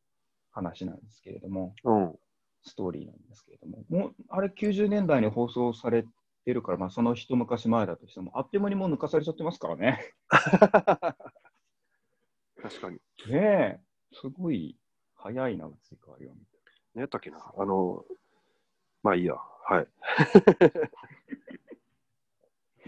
[0.51, 1.91] 話なんですけれども、う。
[1.91, 2.15] うん。
[2.63, 6.05] ストーリーなんですけれども、もうあれ90年代に放送され
[6.49, 9.99] てるから、まあ、その一昔前だとしても、あっという間にもう抜かされちゃってますからね。
[12.59, 12.95] 確かに。
[12.95, 12.99] ね
[13.31, 13.79] え、
[14.13, 14.75] すごい
[15.13, 16.45] 早いな、移り変わりを見て。
[16.95, 17.53] 何やったっけな。
[17.55, 18.03] あの、
[19.03, 19.35] まあいいや。
[19.35, 19.87] はい。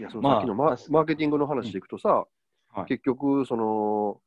[0.00, 4.20] いや、そのまあさっきのマ,、確かにマーケティングの話でいくとさ、はい結局、その、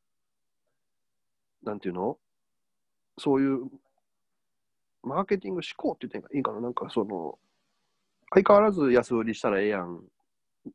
[1.63, 2.19] なんていうの？
[3.17, 3.71] そういう、
[5.01, 6.61] マーケティング思考って言っていいかな？
[6.61, 7.39] なんかその、
[8.35, 10.01] 相変わらず安売りしたらええやん、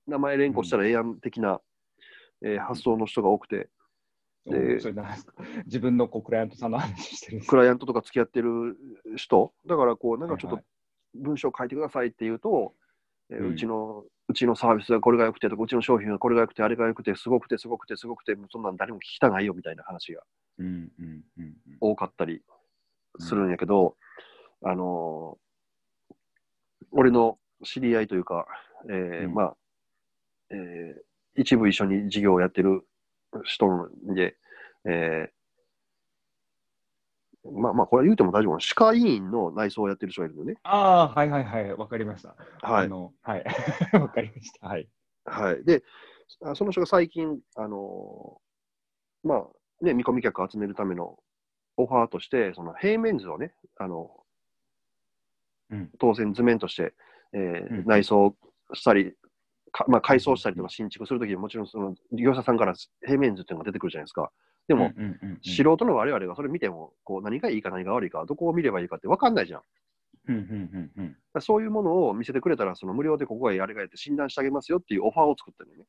[0.07, 1.61] 名前連呼したらええやん的な、
[2.43, 3.69] えー発想の人が多くて、
[4.47, 4.81] で
[5.67, 8.77] 自分のこうクライアントさんの話してるクライアントとか付き合ってる
[9.17, 10.65] 人、だからこう、なんかちょっとはい
[11.15, 12.75] 文章書いてくださいって言うと、
[13.31, 13.53] えーうん。
[13.53, 20.23] うちの、うちのサービスがこれが良くてとか、うちの商品がこれが良くて、あれが良くて、すごくて、すごくて、すごくて、そんなん誰も聞きたないよみたいな話が
[20.59, 21.45] うんうんうん。
[21.45, 22.43] うん多かったり
[23.19, 23.97] するんやけど、
[24.63, 25.51] あのー
[26.93, 28.47] 俺の知り合いというか、
[28.89, 29.57] えーうんまあ、
[30.51, 31.03] えー
[31.37, 32.83] 一部一緒に事業をやってる
[33.45, 34.37] 人で、
[34.85, 40.57] えーまあまあ、これは言うても大丈夫歯科医院の内装をやってる人がいるのね。
[40.65, 42.35] ああ、はいはいはい、わかりました。
[42.61, 42.87] はい。
[42.87, 43.45] あのはい、
[43.99, 44.67] わかりました。
[44.67, 44.89] はい。
[45.25, 45.65] はい。
[45.65, 45.83] で、
[46.43, 51.19] あその人が最近、あのーまあ、ね、見込み客を集めるための
[51.77, 54.11] オファーとして、その平面図をね、あの、
[55.71, 56.93] うん当然図面として、
[57.33, 57.85] えーうん。
[57.87, 58.35] 内装
[58.73, 59.15] したり、
[59.73, 64.31] かまあ、改装したりとか新築するときにもちろんその業者さんから平面図っていうのが出てくるじゃないですか。
[64.69, 64.93] でも、
[65.43, 69.61] 素人の我々がそれ見ても、こう何がいいか何が悪いか、どこを見ればいいかって分かんないじゃん。
[69.61, 69.69] だか
[70.29, 70.43] うんうん
[70.97, 71.03] うん。
[71.05, 75.85] うんらそういうものを見せてくれたら、その無料でここがやれがやって診断してあげますよっていうオファーを作ってるのね。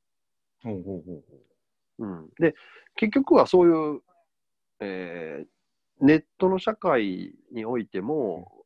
[0.63, 2.05] ほうほうほうほう。
[2.05, 2.55] ん、で、
[2.95, 4.01] 結局はそういう、
[4.81, 5.45] えー
[6.01, 8.60] ネットの社会においても、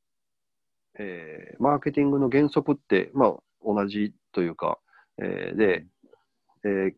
[0.99, 4.79] えーマーケティングの原則って、まあ、同じというか、
[5.21, 5.86] えーで、
[6.63, 6.93] えー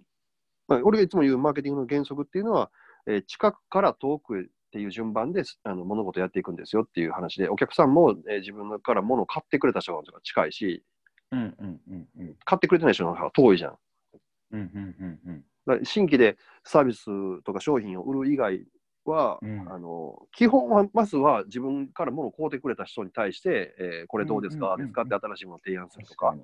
[0.68, 2.72] まあ、俺がいつも言うマーケティングの原則っていうのは、
[3.08, 10.84] えー近くから遠くへっていう順番であの物事をやっていくんですよっていう話で、お客さんも、えー自分から物を買ってくれた人が近いし、
[11.32, 12.36] うんうんうんうん。
[12.46, 13.78] 買ってくれてない人の方が遠いじゃん。
[14.52, 15.86] うんうんうんうん。
[15.86, 18.66] 新規でサービスとか商品を売る以外
[19.12, 25.04] は、うんあの基本はまずは自分から物を買うてくれた人に対して、えーこれどうですか、ですか？
[25.04, 26.36] って新しいものを提案するとか。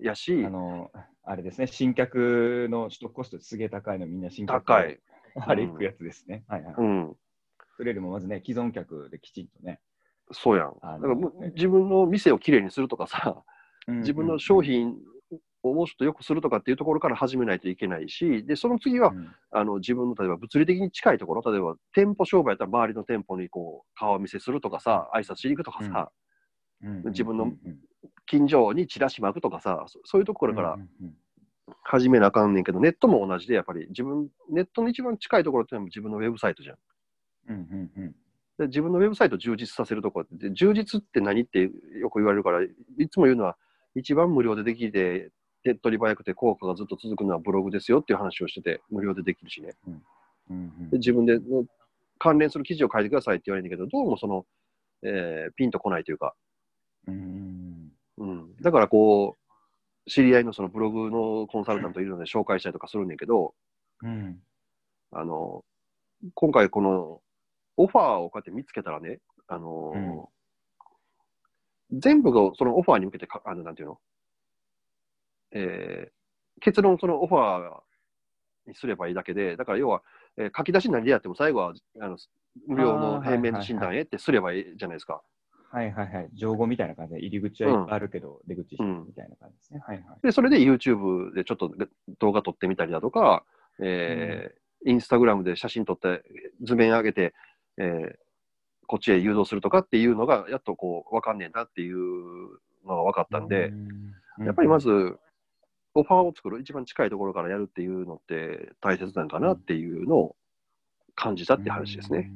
[0.00, 0.92] やしあの、
[1.24, 5.00] あれですね、新客の取得コストすげえ高いの、みんな新客高い。
[5.34, 6.44] あれ行くやつですね。
[6.48, 6.74] はいはい。
[6.78, 7.16] うん、
[7.76, 9.80] それよりもまずね、既存客できちんとね。
[10.30, 10.74] そうやん。
[10.74, 11.14] だから
[11.50, 13.42] 自分の店をきれいにするとかさ、
[13.88, 14.96] 自分の商品
[15.70, 19.34] をもうちょっと良くするとかっていうところから始めないといけないし、でその次は、うん。
[19.50, 26.10] あの自分の例えば物理的に近いところ、例えば店舗商売やったら周りの店舗にこう顔見せするとかさ、挨拶しに行くとかさ、
[26.82, 27.02] うん。
[27.06, 27.52] 自分の
[28.26, 30.78] 近所にチラシ巻くとかさ、そそういうところから
[31.82, 36.76] 始めなあかんねんけど、ネットも同じで、やっぱり自分、ネットの一番近いところってのは自分のウェブサイトじゃん。
[37.48, 37.56] うん。
[37.56, 37.90] うん。
[37.96, 38.14] うん。
[38.58, 42.68] で自分のウェブサイトを充実させるところって、で充実って何ってよく言われるから、い
[43.08, 43.56] つも言うのは、
[43.94, 45.30] 一番無料でできて、
[45.64, 49.74] 手っ取り早くて効果がずっと続くのはブログですよっていう話をしてて、無料でできるしね。
[49.86, 50.02] うん。
[50.50, 51.64] うんで自分での
[52.18, 54.46] 関連する記事を書いてくださいって言われるんだけど、どうもその、
[55.02, 56.34] えーピンとこないというか、
[57.06, 59.36] うんうん、だからこ
[60.06, 63.54] う、知り合いのそのブログのコンサルタントいるので紹介したりとかするんだけど、
[64.02, 64.40] うん。
[65.12, 65.64] あの、
[66.34, 67.20] 今回この
[67.76, 70.28] オファーをこうやって見つけたらね、あの、
[71.92, 73.98] 全部がそのオファーに向けてか、あの、なんていうの？
[75.52, 76.12] えー
[76.60, 77.80] 結論そのオファー
[78.66, 80.02] にすればいいだけで、だから要は、
[80.36, 82.18] えー書き出し何でやっても最後はあの
[82.66, 85.22] 無料の平面診断へってすればいいじゃないですか。
[85.70, 86.30] はいはいはい。
[86.34, 89.80] 情報みたいな感じで、入り口はいっぱいあるけど、出口うんみたいな感じですね。
[89.86, 90.20] はいはい。
[90.22, 91.72] で、それで YouTube でちょっと
[92.18, 93.44] 動画撮ってみたりだとか、
[93.80, 96.22] えーインスタグラムで写真撮って
[96.62, 97.34] 図面上げて、
[97.78, 98.14] えー
[98.86, 101.98] こっちへ誘導するとかっていうのが、やっとこう、わかんねえなっていう
[102.86, 103.68] のが分かったんで、
[104.38, 105.18] うん、やっぱりまず、
[105.98, 110.36] オファーを作る、一番近いところからやるっていうのって大切なのかなっていうのを
[111.14, 112.30] 感じたって話ですね。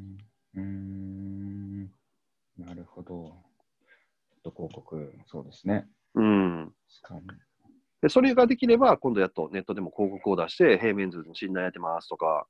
[0.56, 1.82] うーん。
[2.58, 3.52] なるほど。
[4.42, 5.86] と広告、そうですね。
[6.14, 6.72] うん。
[8.02, 12.46] で、それができれば、今度やっとネットでも広告を出して、平面図の診断やってますとか、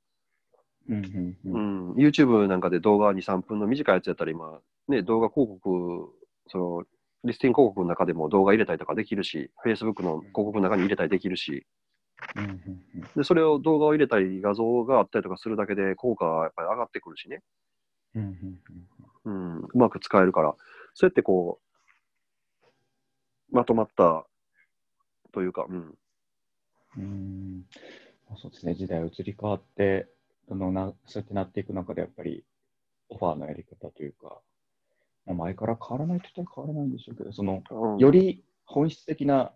[0.88, 1.50] うんうんう。
[1.50, 6.12] うんん、YouTube なんかで動画2、3分の短いやつやったら今、ね、動画広告、
[6.48, 6.82] その、
[7.24, 11.66] リスティング広告の中でも動画入れたりとかできるし、Facebook の広告の中に入れたりできるし、
[13.16, 17.42] で、それを動画を入れたり、画像があったりとかするだけで効果がやっぱり上がってくるしね。
[19.24, 20.54] うんうまく使えるから、
[20.94, 21.60] そうやってこ
[23.52, 24.26] う、まとまった
[25.32, 25.98] というか、うん、
[26.96, 27.66] うーん。
[28.28, 30.08] まあそうですね、時代移り変わって、
[30.48, 32.44] どんどんなそうやってなっていく中で、やっぱり
[33.08, 34.38] オファーのやり方というか、まあ、
[35.26, 37.98] 前から変わらないと言ったら変わらないんでしょうけど、そのうん。
[37.98, 39.52] より本質的な、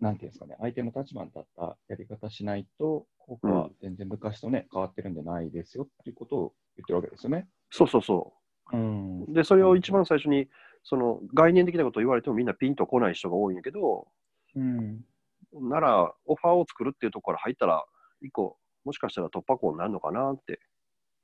[0.00, 7.48] なんていうんですかね、相手の立場に立ったやり方しないと、効果は全然昔とね、変わってるんじゃないですよっていうことを言ってるわけですよね。
[7.70, 8.34] そうそうそ
[8.72, 8.76] う。
[8.76, 9.22] ん。
[9.22, 9.32] う。
[9.32, 10.48] で、それを一番最初に、
[10.82, 14.08] その概念的なことを言われてもみんなピンとこない人が多いんやけど、
[14.54, 15.04] うん。
[15.52, 17.84] なら、オファーを作るっていうところから入ったら、
[18.22, 20.58] 一個、もしかしたら突破口になるのかなって、うん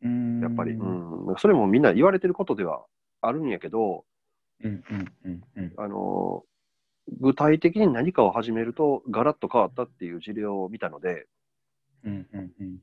[0.03, 2.85] やっぱり、うん、それもみんな言われてることでは
[3.21, 4.05] あるんやけど、
[4.63, 5.73] うんうんうんうん。
[5.77, 6.45] あの
[7.21, 11.27] 具体的に何かを始めると、ガラッと変わったっていう事例を見たので、
[12.05, 12.79] うんうんうん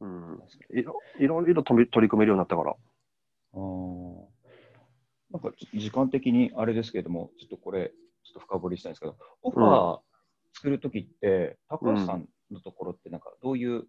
[0.00, 0.32] うん。
[0.32, 0.80] うん、確かに。
[0.80, 2.70] いろいろいろ取り組めるようになったから。
[2.70, 4.24] あー。
[5.32, 7.92] なんか時間的にあれですけれども、ちょっとこれ、
[8.22, 10.00] ちょっと深掘りしたいんですけど、オファー
[10.54, 13.84] 作るときって、高橋さんのところって、なんかどういう、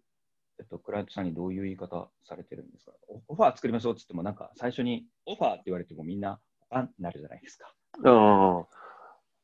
[0.58, 2.92] えっと、クライアントさんにどういう言い方されてるんですか？
[3.08, 6.40] オオファー作りましょうって言っても、なんか最初にオファーって言われてもみんな、
[6.70, 7.72] あんなるじゃないですか。
[7.98, 8.64] うん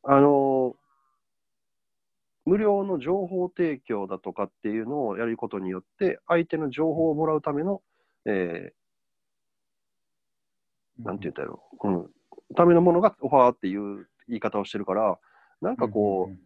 [0.04, 0.74] あの
[2.44, 7.82] 無料の情報提供だとかっていうのをやることによって、相手の情報をもらうための、
[8.26, 8.82] えー
[10.98, 12.10] なんて言ったらいいの、うん、
[12.54, 15.18] ためのものがオファーっていう言い方をしてるから、
[15.60, 16.36] なんかこう、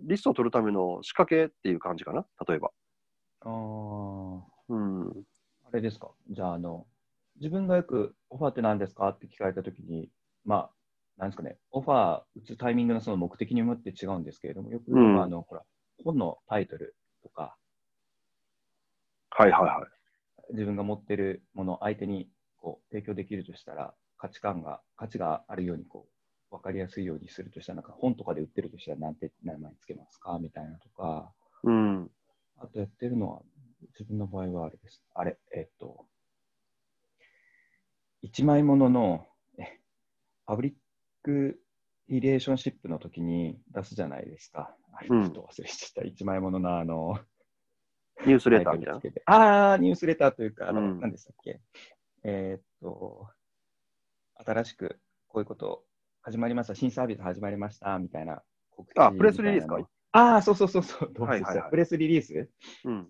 [0.00, 2.70] リストを取るための仕掛けっていう感じかな、例えば。
[3.44, 5.12] うんあうん、ー
[5.68, 6.10] あれですか？
[6.30, 6.86] じゃあ、あの、
[7.36, 9.08] 自分がよくオファーって何ですか？
[9.08, 10.10] って聞かれたときに、
[10.44, 10.70] まあ、
[11.16, 15.22] なんですかね、オファー打つタイミングのその目的によって違うんですけれども、よく、うん。
[15.22, 15.62] あの、ほら、
[16.04, 17.56] 本のタイトルとか、
[19.30, 20.52] はいはいはい。
[20.52, 26.08] 自分が持ってるものを相手にこう提供できるとしたら、価値観が、価値があるようにこ
[26.50, 30.38] う、わかりやすいようにするとしたら、なんか本とかで売ってるとしたら、なんて名前つけますか？
[30.40, 31.32] みたいなとか、
[31.62, 32.10] うん、
[32.60, 33.42] あとやってるのは、
[33.98, 35.02] 自分の場合はあれです。
[35.14, 36.06] あれ、えっと、
[38.22, 39.26] 一枚ものの、
[39.58, 39.80] え、
[40.46, 40.72] パブリッ
[41.22, 41.58] ク
[42.08, 44.76] リレーションシップの時に出すじゃないですか。
[44.92, 46.04] あれ、ちうんょっと忘れちゃった。
[46.06, 47.18] 一枚もののあの、
[48.26, 51.60] ニュースレターみたいなああ、ニュースレターというか、あの、うん何でしたっけ？
[52.22, 53.28] えーっと、
[54.44, 55.86] 新しくこういうこと
[56.20, 59.78] 始まりました、新サービス始まりました、みたいな告知あプレスリリースか
[60.12, 61.70] ああ、そうそうそうそう、どうはいはいはい。
[61.70, 62.48] プレスリリース？
[62.84, 63.08] うん。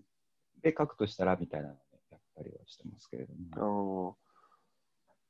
[0.61, 1.79] で書くとしたらみたいなので
[2.11, 4.17] やったりはしてますけれどあも。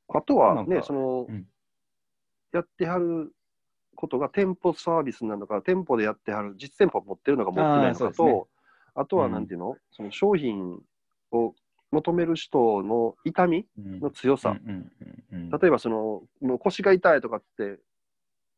[0.09, 1.47] のあとはね、その、うん。
[2.51, 3.33] やってはる
[3.95, 8.49] ことが店舗サービスなのか、店舗でやってはる、実店舗持ってるのか持ってないのかと、
[8.93, 9.31] あとはうん。
[9.31, 10.81] なんていうの、その商品
[11.31, 11.55] を
[11.91, 13.99] 求める人の痛みうん。
[14.01, 14.49] の強さ。
[14.49, 14.91] うんうん
[15.31, 15.59] うんうん。
[15.59, 17.79] 例えばその、もう腰が痛いとかって、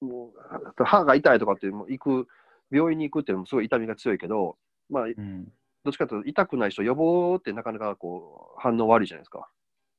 [0.02, 2.28] もう歯が痛いとかって、もう行く、
[2.74, 4.58] 病院に行くっていうのもすごい痛みが強いけど、
[4.90, 5.52] まあ、うん。
[5.84, 9.50] どっちかというと痛くない人、予防ってなかなかこう反応悪いじゃないですか。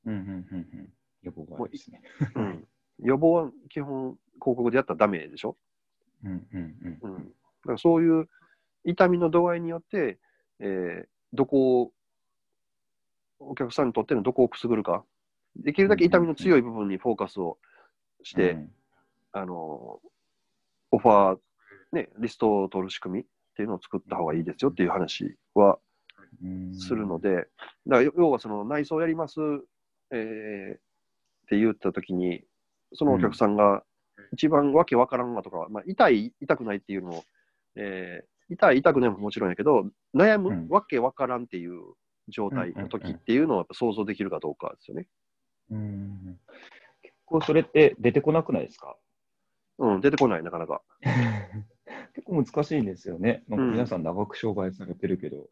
[0.06, 0.92] うんうんうんうん。
[1.22, 2.02] 予防があるですね。
[2.34, 2.66] うん、
[3.00, 5.56] 予防は基本、広告でやったらダメでしょ？
[6.24, 7.16] うんうんうん。
[7.16, 7.30] うん、だ
[7.64, 8.28] からそういう
[8.84, 10.18] 痛みの度合いによって、
[10.60, 11.92] えーどこを、
[13.40, 15.04] お客さんにとってのどこをくすぐるか、
[15.56, 17.58] できるだけ痛みの強い部分にフォーカスを
[18.22, 18.72] して、うん。
[19.32, 20.00] あの
[20.92, 21.38] オファー、
[21.94, 23.24] ね、リストを取る仕組みっ
[23.56, 25.78] ていうのを作った方がいいですよっていう話は
[26.42, 26.74] うん。
[26.74, 27.48] するので、だか
[27.86, 29.40] ら要要はその内装やります、
[30.10, 30.78] えーっ
[31.48, 32.42] て言ったときに、
[32.94, 33.84] そのお客さんが
[34.32, 37.24] 一番わけわからんわとかは、まあ、痛い、痛くないっていうのも、
[37.76, 40.68] えー痛い、痛くないももちろんやけど、悩む、うん。
[40.68, 41.80] わけわからんっていう
[42.28, 45.06] 状態の時っていうのをやっぱ想像できるかどうかですよね。
[45.70, 46.38] うん。
[47.02, 48.96] 結構それって出てこなくないですか？
[49.78, 50.82] うん、出てこない、なかなか。
[52.14, 53.42] 結構難しいんですよね。
[53.48, 55.36] なんかうん皆さん長く商売されてるけど。
[55.36, 55.46] やっ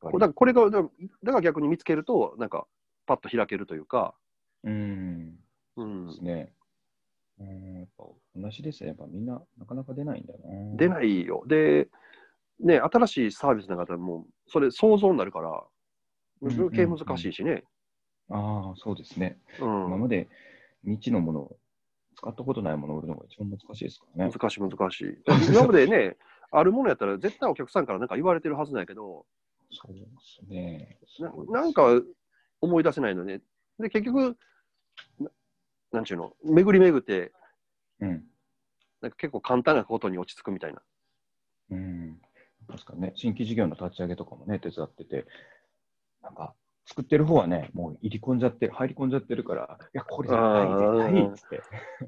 [0.00, 0.88] ぱりだからこれが、だか
[1.22, 2.66] ら逆に見つけると、なんか、
[3.06, 4.14] パッと開けるというか、
[4.62, 5.36] うん。
[5.76, 6.52] うんで、すね。
[7.38, 8.88] うん、やっぱ同じですね。
[8.88, 10.76] やっぱみんななかなか出ないんだな。
[10.76, 11.44] 出ないよ。
[11.46, 11.88] で、
[12.60, 15.66] ね、新しいサービスの方も、それ想像になるから、うん
[16.52, 17.64] 余計難しいしね。
[18.28, 19.38] ああ、そうですね。
[19.58, 20.28] うん、今まで
[20.84, 21.56] 未知のものを
[22.16, 24.32] 使ったことないものを売るのが一番難しいですからね。
[24.32, 25.22] 難しい、難しい。
[25.52, 26.16] 今までね、
[26.50, 29.26] あるものやったら絶対お客さんからなんか言われてるはずなんやけど、
[29.70, 30.98] そうですね。
[31.18, 32.00] ななんか
[32.60, 33.42] 思い出せないのね。
[33.78, 34.36] で、結局、
[35.18, 35.30] な
[35.92, 37.32] なんちゅうの、巡り巡って、
[38.00, 38.24] うん。
[39.02, 40.82] なんか結構簡単なことに落ち着くみたいな。
[41.70, 42.20] うん。
[42.68, 45.26] 確かにね、新規事業の立ち上げとかもね、手伝ってて、
[46.22, 46.54] なんか、
[46.86, 51.62] 作ってる方はね、もう入り込んじゃって、入り込んじゃってるから、いや、これじゃない、絶対っつって。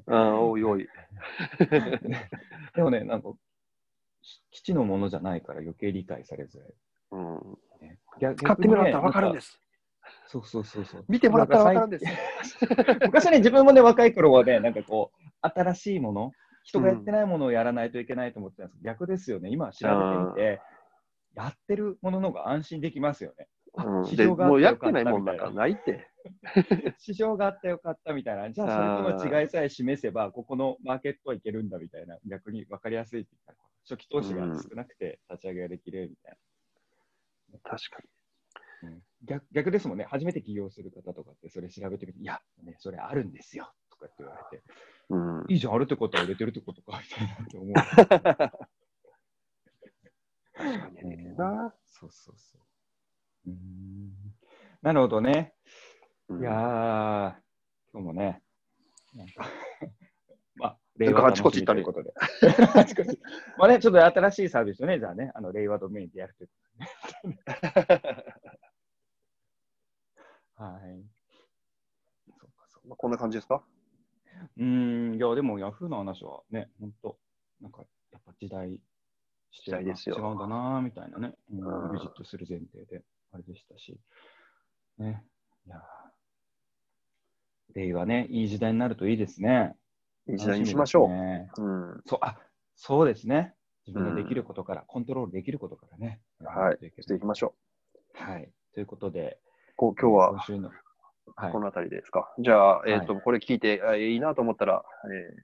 [0.07, 0.87] ああ、おいおい。
[2.75, 3.29] でもね、なんか、
[4.51, 6.73] 基地のものじゃないから余計理解されづらい。
[7.11, 9.41] うん、ね、逆使ってもらったら分かるんで。
[9.41, 9.51] す。
[9.51, 9.61] す。
[10.27, 11.05] そうそうそうそう。
[11.09, 12.05] 見てもらったら分かるんです。
[13.03, 16.31] 昔はね、自分もね、若い頃はね、なんかこう、新しいもの、
[16.63, 19.49] 人がやってないものをやらないといけないと思ってたんですけど、逆ですよね。
[19.49, 20.61] 今調べてみて、
[21.35, 23.47] やってるものの方が安心できますよね。
[23.77, 25.61] あうん、 で市場があもうやってないもんなんかみたいな。
[25.61, 26.09] ないって。
[26.99, 28.51] 市場があってよかったみたいな。
[28.51, 32.17] じゃあ、それとの違いさえ示せば、ここのマーケットはいけるんだみたいな。
[32.25, 33.27] 逆に分かりやすい
[33.83, 36.37] 初期投資が少なくて立ち上げができるみたい
[37.63, 37.99] 確か
[38.81, 38.89] な。
[38.89, 40.05] うん逆逆ですもんね。
[40.05, 43.69] 初めて起業する方とかって、それ調べてみて、いや、ね、それあるんですよ。
[43.91, 44.63] とかって言われて、
[45.09, 45.17] に。
[45.17, 45.45] うん。
[45.49, 47.73] いいじゃん、あるってことは売れてるってことか、みたいなって思う。
[50.55, 51.75] 確かにな。
[51.85, 52.61] そうそうそう。
[53.47, 54.11] うーん
[54.81, 55.53] なるほどね。
[56.29, 56.55] うんいやー、
[57.91, 58.41] 今日もね、
[59.15, 59.45] なんか、
[60.55, 62.13] まあ、なんかあちこち行ったねということで。
[62.79, 63.19] あちこち。
[63.57, 66.53] まあね、ちょっと新しいサービスをね、じゃあね、あの、令和ドメインでやるというこ
[67.23, 67.39] とでね。
[70.55, 71.03] はい。
[72.27, 72.95] そうか、そうか。
[72.95, 73.63] こんな感じですか？
[74.57, 77.19] うーん、いや、でも、ヤフーの話はね、本当
[77.61, 78.79] なんか、やっぱ時代、
[79.51, 83.99] 時代ですよ違うんだな、みたいなね、うんうんビジッとする前提で、あれでしたし、
[84.97, 85.23] ね、
[85.65, 86.09] いやー
[87.75, 89.75] 令和ね、いい時代になるといいですね。
[90.27, 91.61] いい時代にしましょ楽みですねう。
[91.61, 92.01] うん。
[92.05, 92.37] そう、あ、
[92.75, 93.53] そうですね。
[93.85, 96.21] 自分ができることから、コントロールできることからね。
[96.43, 97.53] はいしていきましょ
[98.13, 98.51] はい。
[98.73, 99.39] ということで、
[99.73, 99.75] う。
[99.77, 100.71] こう今日は今週の、
[101.35, 101.59] はいこ。
[101.59, 102.33] の辺りですか？
[102.39, 105.41] じゃあ、えっ、と、はこれ聞いて、あいいなと思ったら、えー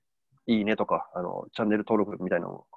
[0.48, 2.68] いいねとか、あの、チャンネル登録みたいなのを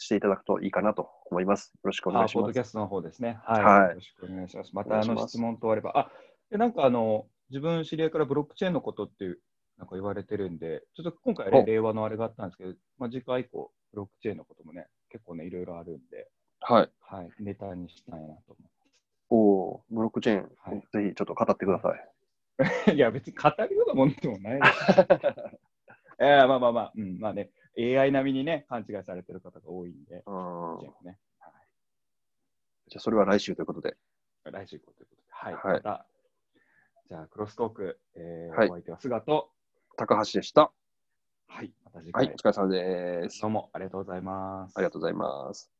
[0.00, 1.72] していただくといいかなと思います。
[1.74, 2.40] よろしくお願いします。
[2.40, 3.38] あポッドキャストの方ですね。
[3.44, 3.62] はい。
[3.62, 4.70] はいよろしくお願いします。
[4.74, 5.92] またあの質問等あれば。
[5.94, 6.10] あ
[6.50, 9.38] でなんかあの、自分知り合いからブロックチェーンのことっていう、
[9.78, 16.28] なんか言われてるんで、ちょっと今回はね、お令和のあれがあったんですけど、まあ、次回以降、ブロックチェーンのこともね、結構ね、いろいろあるんで、
[16.60, 16.90] はい。
[17.00, 18.56] はい、ネタにしたいなと
[19.30, 21.94] おおーブロックチェーン、はいぜひちょっと語ってくださ
[22.88, 22.94] い。
[22.94, 24.72] いや、別に語るようなもんでもないです。
[26.18, 30.86] えー、まあまあまあ、うん、まあね、AI 並みにね、勘違いされてる方が多いんで、ね、はい
[32.90, 33.96] じゃあそれは来週ということで。
[34.44, 36.06] 来週ということで、はい、はいまた、
[37.08, 39.50] じゃあ、クロストーク、えーはいお相手は菅と、
[39.96, 40.72] 高橋でした。
[41.46, 43.40] はい、また次回、はい、お疲れ様です。
[43.42, 44.72] どうもありがとうございます。
[44.76, 45.70] ありがとうございます。